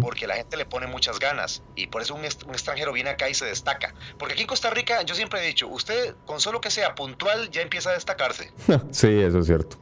[0.00, 3.34] porque la gente le pone muchas ganas y por eso un extranjero viene acá y
[3.34, 3.94] se destaca.
[4.18, 7.50] Porque aquí en Costa Rica yo siempre he dicho, usted con solo que sea puntual
[7.50, 8.52] ya empieza a destacarse.
[8.92, 9.78] Sí, eso es cierto.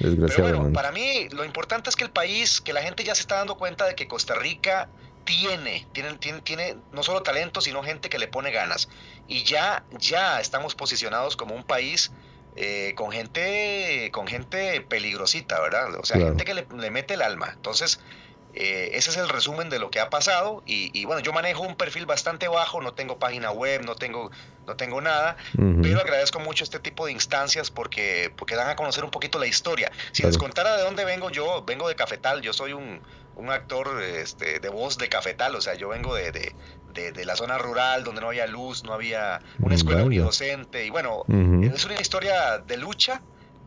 [0.00, 3.20] Pero bueno, para mí lo importante es que el país, que la gente ya se
[3.20, 4.88] está dando cuenta de que Costa Rica
[5.24, 8.88] tiene, tiene, tiene, tiene no solo talento, sino gente que le pone ganas.
[9.28, 12.10] Y ya, ya estamos posicionados como un país
[12.56, 15.94] eh, con gente, con gente peligrosita, ¿verdad?
[15.96, 16.30] O sea, Claro.
[16.32, 17.50] gente que le, le mete el alma.
[17.54, 18.00] Entonces,
[18.52, 20.62] eh, ese es el resumen de lo que ha pasado.
[20.66, 24.30] Y, y bueno, yo manejo un perfil bastante bajo, no tengo página web, no tengo,
[24.66, 25.36] no tengo nada.
[25.82, 29.46] Pero agradezco mucho este tipo de instancias porque, porque dan a conocer un poquito la
[29.46, 29.90] historia.
[30.12, 33.02] Si les contara de dónde vengo yo, vengo de Cafetal, yo soy un,
[33.34, 36.54] un actor este, de voz de Cafetal, o sea, yo vengo de, de,
[36.86, 40.06] de- de la zona rural donde no había luz, no había una escuela Vaya.
[40.06, 41.24] unidocente y bueno,
[41.74, 43.22] es una historia de lucha,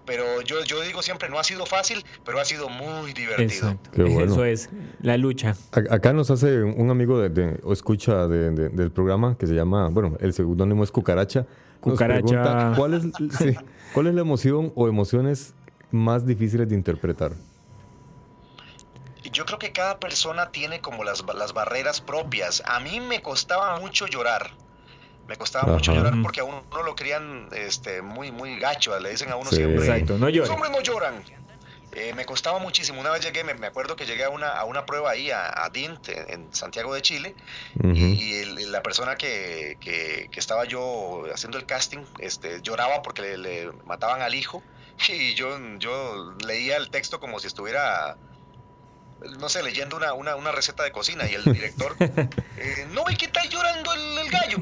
[0.06, 3.44] pero yo, yo digo siempre, no ha sido fácil, pero ha sido muy divertido.
[3.44, 3.90] Exacto.
[3.94, 4.32] Qué bueno.
[4.34, 4.70] Eso es,
[5.02, 5.56] la lucha.
[5.72, 9.48] A- Acá nos hace un amigo de, de- o escucha de- de- del programa que
[9.48, 11.46] se llama, bueno, el seudónimo es Cucaracha.
[11.86, 12.22] Nos Cucaracha.
[12.26, 13.04] pregunta, ¿cuál, es,
[13.38, 13.56] sí,
[13.94, 15.54] ¿Cuál es la emoción o emociones
[15.92, 17.34] más difíciles de interpretar?
[19.32, 22.62] Yo creo que cada persona tiene como las, las barreras propias.
[22.66, 24.52] A mí me costaba mucho llorar.
[25.28, 29.00] Me costaba mucho llorar porque a uno, uno lo crían este, muy, muy gacho.
[29.00, 29.56] Le dicen a uno Sí.
[29.58, 30.50] siempre, Exacto, no los llore.
[30.50, 31.24] hombres no lloran.
[31.96, 33.00] Eh, me costaba muchísimo.
[33.00, 35.64] Una vez llegué, me, me acuerdo que llegué a una, a una prueba ahí a,
[35.64, 37.36] a DINT en, Santiago de Chile
[37.84, 43.02] y, y el- la persona que, que- que estaba yo haciendo el casting este, lloraba
[43.04, 44.64] porque le, le mataban al hijo
[45.08, 48.18] y yo, yo leía el texto como si estuviera
[49.40, 53.16] no sé, leyendo una, una, una receta de cocina y el director, eh, no, ¿y
[53.16, 53.92] qué está llorando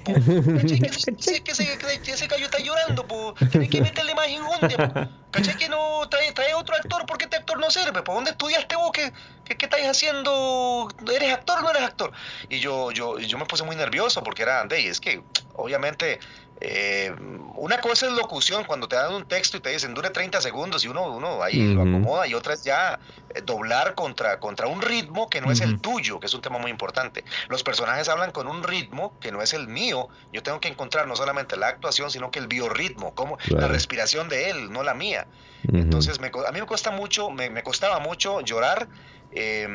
[0.04, 0.14] po.
[0.14, 0.80] ¿Cachai?
[0.80, 3.34] Que se, se- que se- que ese gallo está llorando, po.
[3.52, 5.08] Tiene que meterle más enjundia, po.
[5.32, 5.58] ¿Cachai?
[5.58, 8.14] Que no trae, trae otro actor porque este actor no sirve, po.
[8.14, 8.92] ¿Dónde estudiaste vos?
[8.94, 9.12] ¿Qué,
[9.46, 10.88] qué, qué estáis haciendo?
[11.14, 12.12] ¿Eres actor o no eres actor?
[12.50, 15.22] Y yo, yo, yo me puse muy nervioso porque era, de, es que
[15.54, 16.20] obviamente
[16.64, 17.12] eh,
[17.56, 20.86] una cosa es locución, cuando te dan un texto y te dicen dure 30 segundos
[20.86, 23.00] y uno, uno ahí lo acomoda y otra es ya
[23.34, 26.60] eh, doblar contra, contra un ritmo que no es el tuyo, que es un tema
[26.60, 27.26] muy importante.
[27.50, 30.10] Los personajes hablan con un ritmo que no es el mío.
[30.32, 34.30] Yo tengo que encontrar no solamente la actuación, sino que el biorritmo, como la respiración
[34.30, 35.26] de él, no la mía.
[35.74, 38.88] Entonces me a mí me cuesta mucho, me, me costaba mucho llorar.
[39.32, 39.68] Eh,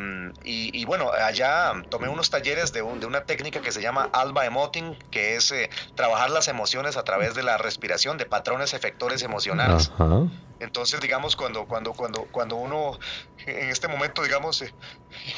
[0.44, 4.08] y, y bueno, allá tomé unos talleres de, un- de una técnica que se llama
[4.12, 8.74] Alba Emoting, que es eh, trabajar las emociones a través de la respiración, de patrones
[8.74, 9.90] efectores emocionales.
[9.94, 10.22] Ajá.
[10.58, 12.98] Entonces, digamos, cuando, cuando, cuando, cuando uno,
[13.46, 14.74] en este momento, digamos, eh,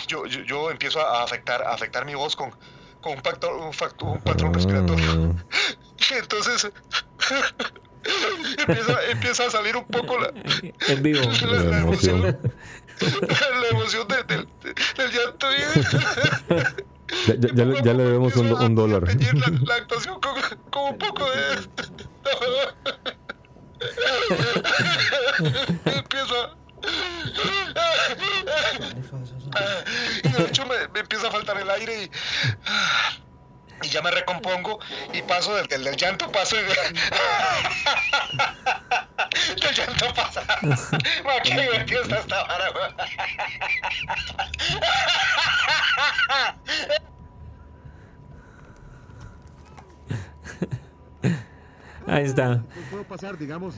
[0.07, 2.51] yo, yo, yo empiezo a afectar, a afectar mi voz con,
[3.01, 5.35] con un, factor, un, facto- un patrón respiratorio.
[5.39, 5.45] Ah,
[6.19, 6.71] Entonces,
[8.59, 10.33] empieza, empieza a salir un poco la,
[10.89, 11.21] En vivo.
[11.43, 12.53] la, La la emoción, emoción.
[13.01, 14.49] La emoción de- del,
[14.97, 15.47] del llanto.
[15.53, 15.57] y-
[17.27, 19.03] Ya, ya- ya le, ya le debemos un, un dólar.
[19.05, 20.35] La, la actuación con,
[20.71, 21.69] con un poco de...
[25.87, 26.51] Empieza...
[30.25, 32.11] Y de hecho me, me empieza a faltar el aire y...
[33.83, 34.79] Y ya me recompongo
[35.13, 36.61] y paso del, del, del llanto, paso y...
[39.61, 40.43] Del llanto pasa.
[41.25, 42.73] Ma, qué divertido está esta vara.
[52.07, 52.65] Ahí está.
[52.73, 53.75] Pues puedo pasar, digamos,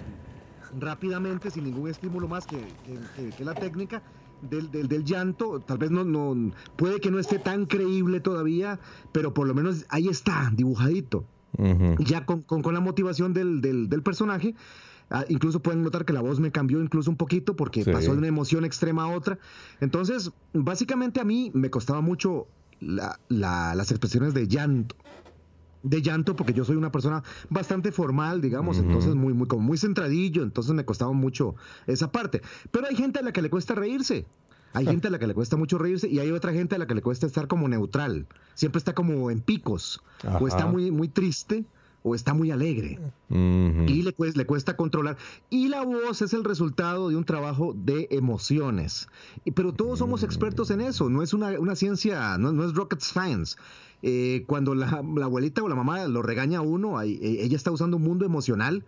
[0.79, 4.03] rápidamente, sin ningún estímulo más que, que- que- que la técnica
[4.43, 5.61] del, del- del llanto.
[5.61, 8.79] Tal vez no, no, puede que no esté tan creíble todavía,
[9.13, 11.25] pero por lo menos ahí está, dibujadito.
[11.99, 14.55] Ya con, con- con la motivación del, del- del personaje.
[15.11, 17.91] ah, incluso pueden notar que la voz me cambió incluso un poquito porque Sí.
[17.91, 19.39] pasó de una emoción extrema a otra.
[19.81, 22.47] Entonces, básicamente a mí me costaba mucho
[22.81, 24.95] la- la- las expresiones de llanto
[25.83, 29.79] de llanto porque yo soy una persona bastante formal, digamos, entonces muy, muy, como muy
[29.79, 31.55] centradillo, entonces me costaba mucho
[31.87, 32.43] esa parte.
[32.71, 34.27] Pero hay gente a la que le cuesta reírse.
[34.73, 36.87] Hay gente a la que le cuesta mucho reírse y hay otra gente a la
[36.87, 38.27] que le cuesta estar como neutral.
[38.55, 40.01] Siempre está como en picos.
[40.25, 40.39] Ajá.
[40.39, 41.65] O está muy, muy triste
[42.03, 42.99] o está muy alegre.
[43.29, 45.17] Y le cuesta, le cuesta controlar.
[45.51, 49.09] Y la voz es el resultado de un trabajo de emociones.
[49.55, 51.11] Pero todos somos expertos en eso.
[51.11, 53.57] No es una, una ciencia, no, no es rocket science.
[54.03, 57.71] Eh, cuando la, la abuelita o la mamá lo regaña a uno, eh, ella está
[57.71, 58.85] usando un mundo emocional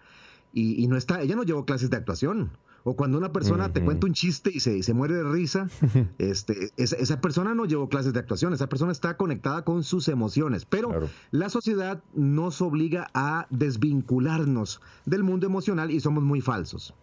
[0.54, 2.50] y, y no está, ella no llevó clases de actuación.
[2.84, 5.68] O cuando una persona te cuenta un chiste y se, y se muere de risa,
[6.18, 10.08] este, esa, esa persona no llevó clases de actuación, esa persona está conectada con sus
[10.08, 10.64] emociones.
[10.64, 11.08] Pero Claro.
[11.30, 16.94] la sociedad nos obliga a desvincularnos del mundo emocional y somos muy falsos.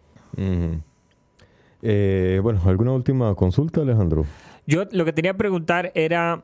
[1.82, 4.26] Eh, bueno, ¿alguna última consulta, Alejandro?
[4.66, 6.42] Yo lo que tenía que preguntar era,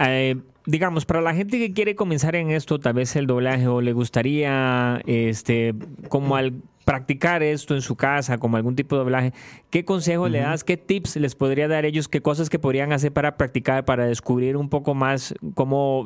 [0.00, 3.80] eh, digamos, para la gente que quiere comenzar en esto, tal vez el doblaje, o
[3.80, 5.74] le gustaría, este,
[6.08, 6.54] como al
[6.84, 9.32] practicar esto en su casa, como algún tipo de doblaje,
[9.70, 10.64] ¿qué consejo le das?
[10.64, 12.08] ¿Qué tips les podría dar ellos?
[12.08, 16.04] ¿Qué cosas que podrían hacer para practicar, para descubrir un poco más cómo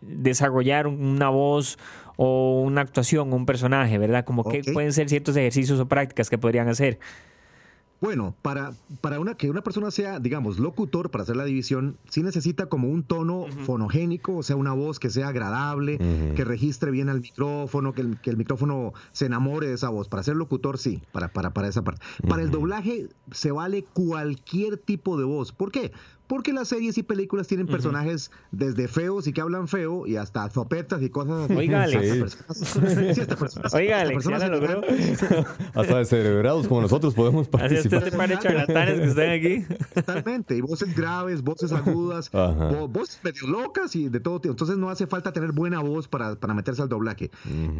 [0.00, 1.78] desarrollar una voz
[2.16, 4.24] o una actuación, un personaje, ¿verdad?
[4.24, 6.98] Como que pueden ser ciertos ejercicios o prácticas que podrían hacer.
[8.00, 12.22] Bueno, para, para una, que una persona sea, digamos, locutor, para hacer la división, sí
[12.22, 15.98] necesita como un tono fonogénico, o sea, una voz que sea agradable,
[16.36, 20.08] que registre bien al micrófono, que el, que el micrófono se enamore de esa voz.
[20.08, 22.00] Para ser locutor, sí, para, para, para esa parte.
[22.28, 25.52] Para el doblaje se vale cualquier tipo de voz.
[25.52, 25.92] ¿Por qué?
[26.28, 30.48] Porque las series y películas tienen personajes desde feos y que hablan feo y hasta
[30.50, 31.54] zopetas y cosas así.
[31.54, 31.96] Oígale.
[31.96, 33.20] Hasta Sí.
[33.64, 33.80] hasta
[34.38, 34.82] ya lo logró.
[35.74, 38.02] Hasta descerebrados como nosotros podemos Así es, participar.
[38.04, 39.64] este par de charlatanes que están aquí.
[39.94, 44.52] Totalmente, y voces graves, voces agudas, vo- voces medio locas y de todo tipo.
[44.52, 47.30] Entonces no hace falta tener buena voz para, para meterse al doblaje.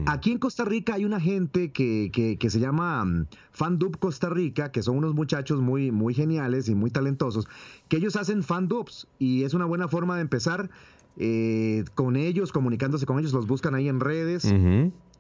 [0.07, 4.29] Aquí en Costa Rica hay una gente que, que, que se llama mm, Fandub Costa
[4.29, 7.47] Rica, que son unos muchachos muy, muy geniales y muy talentosos,
[7.89, 10.71] que ellos hacen fandubs y es una buena forma de empezar
[11.17, 14.43] eh, con ellos, comunicándose con ellos, los buscan ahí en redes.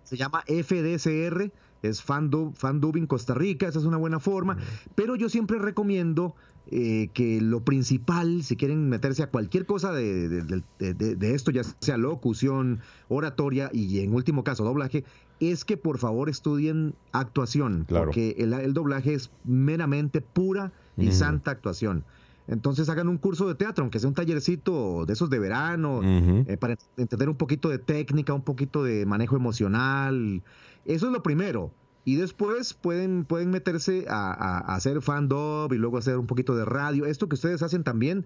[0.04, 1.50] Se llama FDSR,
[1.82, 4.56] es Fandub, Fandubbing Costa Rica, esa es una buena forma.
[4.94, 6.34] Pero yo siempre recomiendo
[6.70, 11.34] eh, que lo principal, si quieren meterse a cualquier cosa de, de- de- de- de
[11.34, 15.04] esto, ya sea locución, oratoria y en último caso doblaje,
[15.40, 18.06] es que por favor estudien actuación, Claro.
[18.06, 22.04] porque el, el doblaje es meramente pura y santa actuación.
[22.48, 26.56] Entonces hagan un curso de teatro, aunque sea un tallercito de esos de verano, eh,
[26.56, 30.42] para entender un poquito de técnica, un poquito de manejo emocional.
[30.86, 31.70] Eso es lo primero.
[32.04, 36.56] Y después pueden, pueden meterse a, a- a hacer fan-dub y luego hacer un poquito
[36.56, 37.04] de radio.
[37.04, 38.24] Esto que ustedes hacen también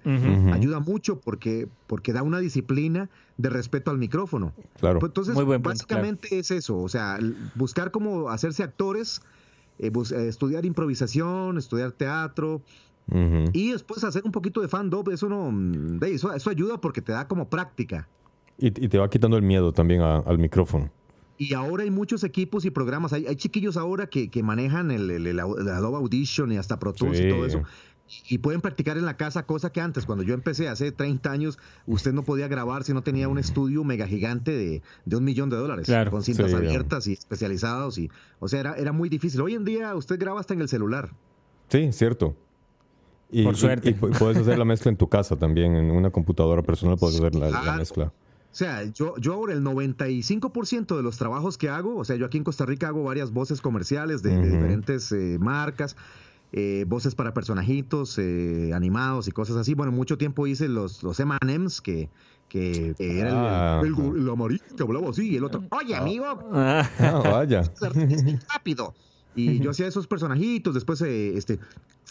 [0.53, 4.53] ayuda mucho porque, porque da una disciplina de respeto al micrófono.
[4.79, 5.01] Claro.
[5.01, 7.19] Pues entonces, Muy buen punto, básicamente es eso, o sea,
[7.57, 9.21] buscar cómo hacerse actores,
[9.81, 12.63] eh, eh, estudiar improvisación, estudiar teatro
[13.53, 17.13] Y después hacer un poquito de fan-dub, eso no, mm, eso, eso ayuda porque te
[17.13, 18.09] da como práctica.
[18.59, 20.91] Y, y te va quitando el miedo también a- al micrófono.
[21.37, 25.39] Y ahora hay muchos equipos y programas, hay, hay chiquillos ahora que, que manejan el,
[25.41, 27.25] Adobe Audition y hasta Pro Tools Sí.
[27.25, 27.63] y todo eso.
[28.29, 31.59] Y pueden practicar en la casa, cosa que antes, cuando yo empecé hace 30 años,
[31.87, 35.49] usted no podía grabar si no tenía un estudio mega gigante de, de un millón
[35.51, 36.11] de dólares, Claro.
[36.11, 37.97] con cintas Sí, abiertas y especializados.
[37.99, 39.41] Y, o sea, era, era muy difícil.
[39.41, 41.11] Hoy en día usted graba hasta en el celular.
[41.69, 42.37] Sí, cierto.
[43.33, 43.91] Y, Por suerte.
[43.91, 47.17] Y, pu- puedes hacer la mezcla en tu casa también, en una computadora personal puedes
[47.17, 48.05] hacer la, mezcla.
[48.07, 52.27] O sea, yo, yo ahora el 95% de los trabajos que hago, o sea, yo
[52.27, 55.97] aquí en Costa Rica hago varias voces comerciales de, diferentes eh, marcas,
[56.53, 59.73] eh, voces para personajitos eh, animados y cosas así.
[59.75, 62.11] Bueno, mucho tiempo hice los, los M&M's que,
[62.51, 63.81] que que era el- Ah.
[63.83, 67.63] el, el, el amarillo que hablaba así y el otro, oye amigo, Ah, Ah, vaya.
[68.53, 68.93] rápido.
[69.35, 71.59] Y yo hacía esos personajitos, después eh, este,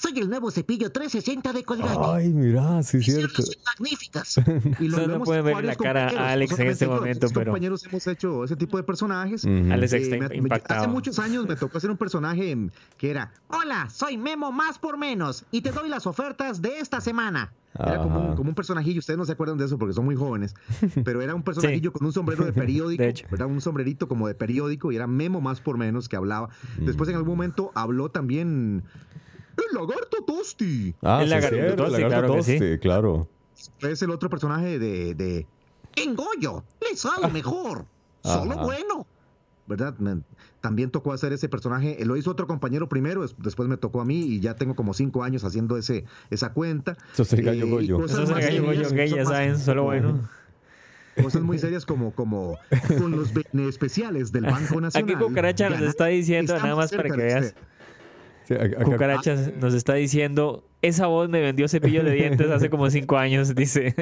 [0.02, 1.99] soy el nuevo cepillo 360 de Colgate.
[2.04, 3.41] Ay, mira, sí es cierto.
[3.43, 4.38] son magníficas.
[4.80, 7.86] Y Ustedes no pueden ver la cara a compañeros, Alex en este momento, pero- compañeros
[7.86, 9.45] hemos hecho ese tipo de personajes.
[9.45, 10.82] Alex Eh, está me- me- impactado.
[10.82, 12.58] hace muchos años me tocó hacer un personaje
[12.97, 16.99] que era Hola, soy Memo más por menos y te doy las ofertas de esta
[17.02, 17.54] semana.
[17.74, 18.36] Era como un, Ajá.
[18.36, 20.56] como un personajillo, ustedes no se acuerdan de eso porque son muy jóvenes,
[21.06, 23.28] pero era un personajillo con un sombrero de periódico, De hecho.
[23.32, 23.47] ¿verdad?
[23.47, 26.49] Un sombrerito como de periódico y era Memo más por menos que hablaba.
[26.80, 28.84] Después en algún momento habló también
[29.58, 30.95] el lagarto Tosti.
[31.02, 32.80] Ah, El sí, lagarto cierto, toste, el lagarto claro que sí.
[32.80, 33.30] claro.
[33.82, 35.45] Es el otro personaje de, de
[35.95, 37.86] Engollo, le sale mejor,
[38.24, 38.64] solo Ajá.
[38.64, 39.06] bueno.
[39.68, 39.95] ¿Verdad?
[39.99, 40.22] Me-
[40.60, 44.02] también tocó hacer ese personaje, eh, lo hizo otro compañero primero, des- después me tocó
[44.02, 46.97] a mí y ya tengo como cinco años haciendo ese, esa cuenta.
[47.14, 47.97] Eso es el gallo Eh, goyo.
[47.97, 50.28] cosas Eso es el gallo goyo gay, ya saben, solo bueno.
[51.22, 52.58] Cosas muy serias como, como
[52.97, 55.14] con los bene especiales del Banco Nacional.
[55.16, 57.45] Aquí Cucaracha nos está diciendo, nada más para que veas.
[57.47, 57.62] usted.
[58.52, 62.70] Sí, acá- acá- Cucarachas nos está diciendo, esa voz me vendió cepillo de dientes hace
[62.70, 63.95] como cinco años, dice.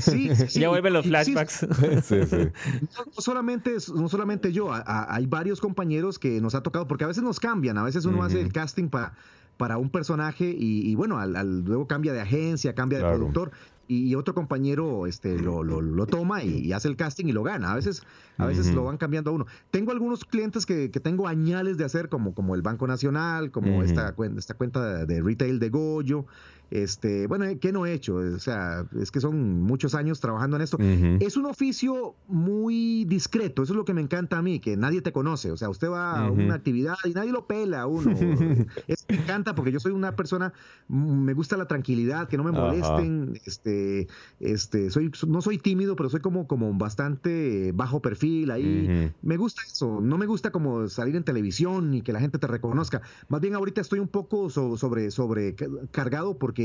[0.00, 1.66] Sí, ya vuelven los flashbacks.
[2.04, 2.36] Sí, sí.
[2.36, 6.86] No, no solamente, no solamente yo, a- a- hay varios compañeros que nos ha tocado,
[6.86, 9.14] porque a veces nos cambian, a veces uno hace el casting para,
[9.56, 13.16] para un personaje y, y bueno, al, al- luego cambia de agencia, cambia de Claro.
[13.18, 13.50] productor
[13.88, 17.42] y, otro compañero este, lo, lo- lo toma y, y hace el casting y lo
[17.42, 17.72] gana.
[17.72, 18.02] A veces,
[18.38, 19.46] a veces lo van cambiando a uno.
[19.70, 23.82] Tengo algunos clientes que, que tengo añales de hacer, como, como el Banco Nacional, como
[23.82, 26.26] esta, cuen- esta cuenta de retail de Goyo.
[26.74, 28.16] Este, bueno, ¿qué no he hecho?
[28.16, 30.76] O sea, es que son muchos años trabajando en esto.
[31.20, 35.00] Es un oficio muy discreto, eso es lo que me encanta a mí, que nadie
[35.00, 38.10] te conoce, o sea, usted va a una actividad y nadie lo pela a uno.
[38.88, 40.52] Eso me encanta porque yo soy una persona,
[40.88, 44.08] me gusta la tranquilidad, que no me molesten, este,
[44.40, 49.12] este, soy, no soy tímido, pero soy como, como bastante bajo perfil ahí.
[49.22, 52.46] Me gusta eso, no me gusta como salir en televisión y que la gente te
[52.48, 53.00] reconozca.
[53.28, 55.54] Más bien ahorita estoy un poco so- sobre, sobre
[55.92, 56.63] cargado porque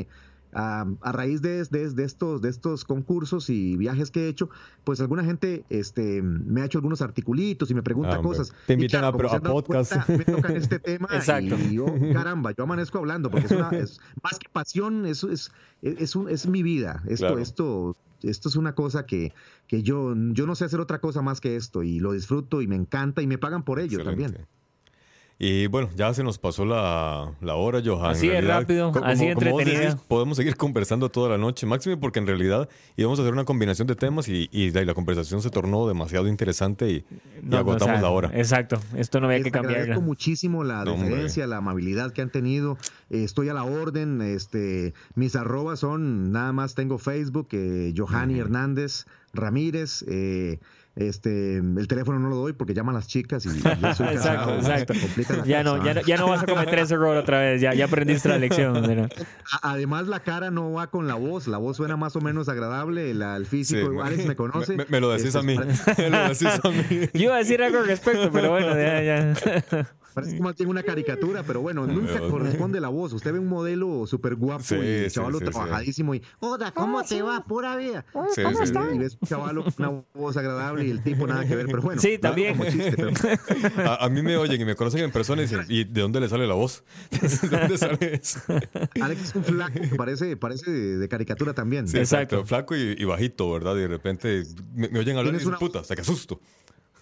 [0.53, 4.49] ah, a raíz de, de- de estos, de estos concursos y viajes que he hecho,
[4.83, 8.53] pues alguna gente este, me ha hecho algunos articulitos y me pregunta Ah, cosas.
[8.65, 9.93] Te invitan a- a podcast.
[9.93, 11.55] cuenta, me tocan este tema Exacto.
[11.57, 15.51] y yo, caramba, yo amanezco hablando porque es, una, es más que pasión, es, es,
[15.81, 17.03] es, un- es mi vida.
[17.07, 17.39] Esto, Claro.
[17.39, 19.33] esto, esto es una cosa que,
[19.67, 22.67] que yo, yo no sé hacer otra cosa más que esto y lo disfruto y
[22.67, 24.23] me encanta y me pagan por ello Excelente.
[24.23, 24.47] también.
[25.41, 28.11] Y bueno, ya se nos pasó la, la hora, Johan.
[28.11, 32.19] Así realidad, rápido, así de como decís, podemos seguir conversando toda la noche, máximo porque
[32.19, 32.67] en realidad
[32.97, 35.87] íbamos a hacer una combinación de temas y, y la, y la conversación se tornó
[35.87, 37.05] demasiado interesante y, y
[37.43, 38.31] No, no, agotamos o sea, la hora.
[38.33, 39.77] Exacto, esto no había Les que cambiarla.
[39.83, 42.77] agradezco muchísimo la No, deferencia, la amabilidad que han tenido.
[43.09, 44.21] Eh, estoy a la orden.
[44.21, 50.03] Este, mis arrobas son, nada más tengo Facebook, eh, Johanny Hernández Ramírez.
[50.05, 50.59] eh,
[50.99, 53.51] este, el teléfono no lo doy porque llaman las chicas y, y
[53.95, 54.93] soy Exacto, casado, exacto.
[55.45, 57.85] Ya no, ya, no, ya no vas a cometer ese error otra vez, ya, ya
[57.85, 58.73] aprendiste la lección.
[58.87, 59.09] ¿verdad?
[59.51, 61.47] A- Además, la cara no va con la voz.
[61.47, 63.13] La voz suena más o menos agradable.
[63.13, 64.75] La, el físico, Sí, Alex me conoce.
[64.75, 65.57] Me, me lo decís Este, a mí.
[65.97, 67.09] Me lo decís a mí.
[67.13, 69.33] Yo iba a decir algo al respecto, pero bueno, ya, ya.
[70.21, 73.13] Parece más bien una caricatura, pero bueno, nunca corresponde la voz.
[73.13, 75.51] Usted ve un modelo súper guapo Sí, y chavalo sí, sí.
[75.51, 77.43] trabajadísimo y, hola, ¿cómo te va?
[77.45, 78.05] Pura vida.
[78.35, 78.93] Sí, ¿Cómo sí, está?
[78.93, 81.81] Y ves un chavalo con una voz agradable y el tipo nada que ver, pero
[81.81, 82.01] bueno.
[82.01, 82.57] Sí, también.
[82.57, 83.09] como chiste, pero-
[83.89, 86.19] A, a mí me oyen y me conocen en persona y dicen, ¿y de dónde
[86.19, 86.83] le sale la voz?
[87.11, 88.39] ¿De dónde sale eso?
[89.01, 91.87] Alex es un flaco que parece, parece de, de caricatura también.
[91.87, 92.45] Sí, exacto.
[92.45, 93.75] Flaco y, y bajito, ¿verdad?
[93.75, 94.43] Y de repente
[94.73, 96.39] me, me oyen hablar y dicen, una- puta, hasta que asusto.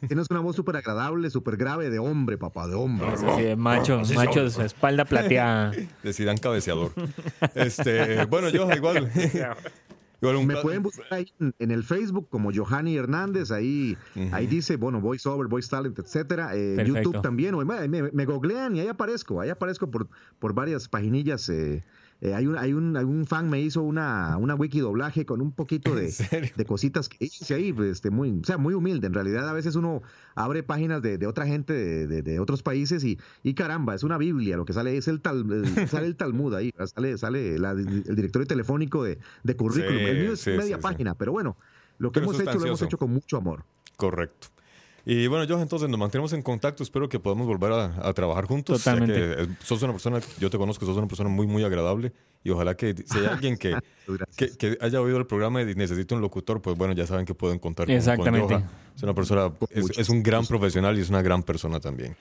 [0.05, 3.07] Tienes una voz súper agradable, súper grave, de hombre, papá, de hombre.
[3.17, 5.71] Sí, sí, macho, macho, de su espalda plateada.
[6.03, 6.91] Decidan cabeceador.
[7.55, 9.11] Este, bueno, yo igual.
[10.21, 13.97] igual un Me pueden buscar ahí en, en el Facebook como Johanny Hernández, ahí,
[14.31, 16.51] ahí dice, bueno, voice over, voice talent, etcétera.
[16.53, 16.83] Eh.
[16.85, 20.07] YouTube también, o me, me, me googlean y ahí aparezco, ahí aparezco por,
[20.39, 21.49] por varias paginillas.
[21.49, 21.83] eh,
[22.21, 25.39] eh, hay, un, hay, un, hay un fan me hizo una, una wiki doblaje con
[25.41, 26.11] un poquito de,
[26.55, 29.05] de cositas que hice ahí, pues, este, muy, o sea, muy humilde.
[29.07, 30.01] En realidad, a veces uno
[30.35, 34.03] abre páginas de, de otra gente de, de- de otros países y, y caramba, es
[34.03, 34.57] una Biblia.
[34.57, 35.45] Lo que sale es el, tal,
[35.89, 39.97] sale el Talmud ahí, sale, sale la- el directorio telefónico de, de currículum.
[39.99, 41.55] Sí, el mío es sí, media sí, página, pero bueno,
[41.99, 43.63] lo que Pero hemos hecho lo hemos hecho con mucho amor.
[43.95, 44.47] Correcto.
[45.09, 46.83] Y bueno, yo entonces nos mantenemos en contacto.
[46.83, 48.83] Espero que podamos volver a, a trabajar juntos.
[48.83, 49.13] Totalmente.
[49.13, 52.11] que, eh, sos una persona, yo te conozco, sos una persona muy, muy agradable.
[52.43, 53.77] Y ojalá que si hay alguien que,
[54.35, 57.33] que, que haya oído el programa y necesite un locutor, pues bueno, ya saben que
[57.33, 58.61] pueden contar con, con Exactamente.
[58.97, 62.13] Es una persona, es, es un gran profesional y es una gran persona también.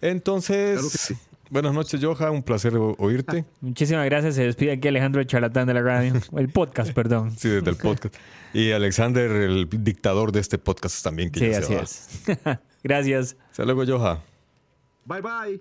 [0.00, 1.12] Entonces,
[1.50, 2.32] buenas noches, Johan.
[2.32, 3.44] Un placer oírte.
[3.60, 4.34] Muchísimas gracias.
[4.34, 6.14] Se despide aquí Alejandro el charlatán de la radio.
[6.36, 7.30] El podcast, perdón.
[7.38, 8.14] Sí, desde el podcast.
[8.52, 11.30] Y Alexander, el dictador de este podcast también.
[11.30, 12.52] Que Sí, ya se así va.
[12.52, 12.58] es.
[12.82, 13.36] gracias.
[13.50, 14.18] Hasta luego, Johan.
[15.04, 15.60] Bye bye.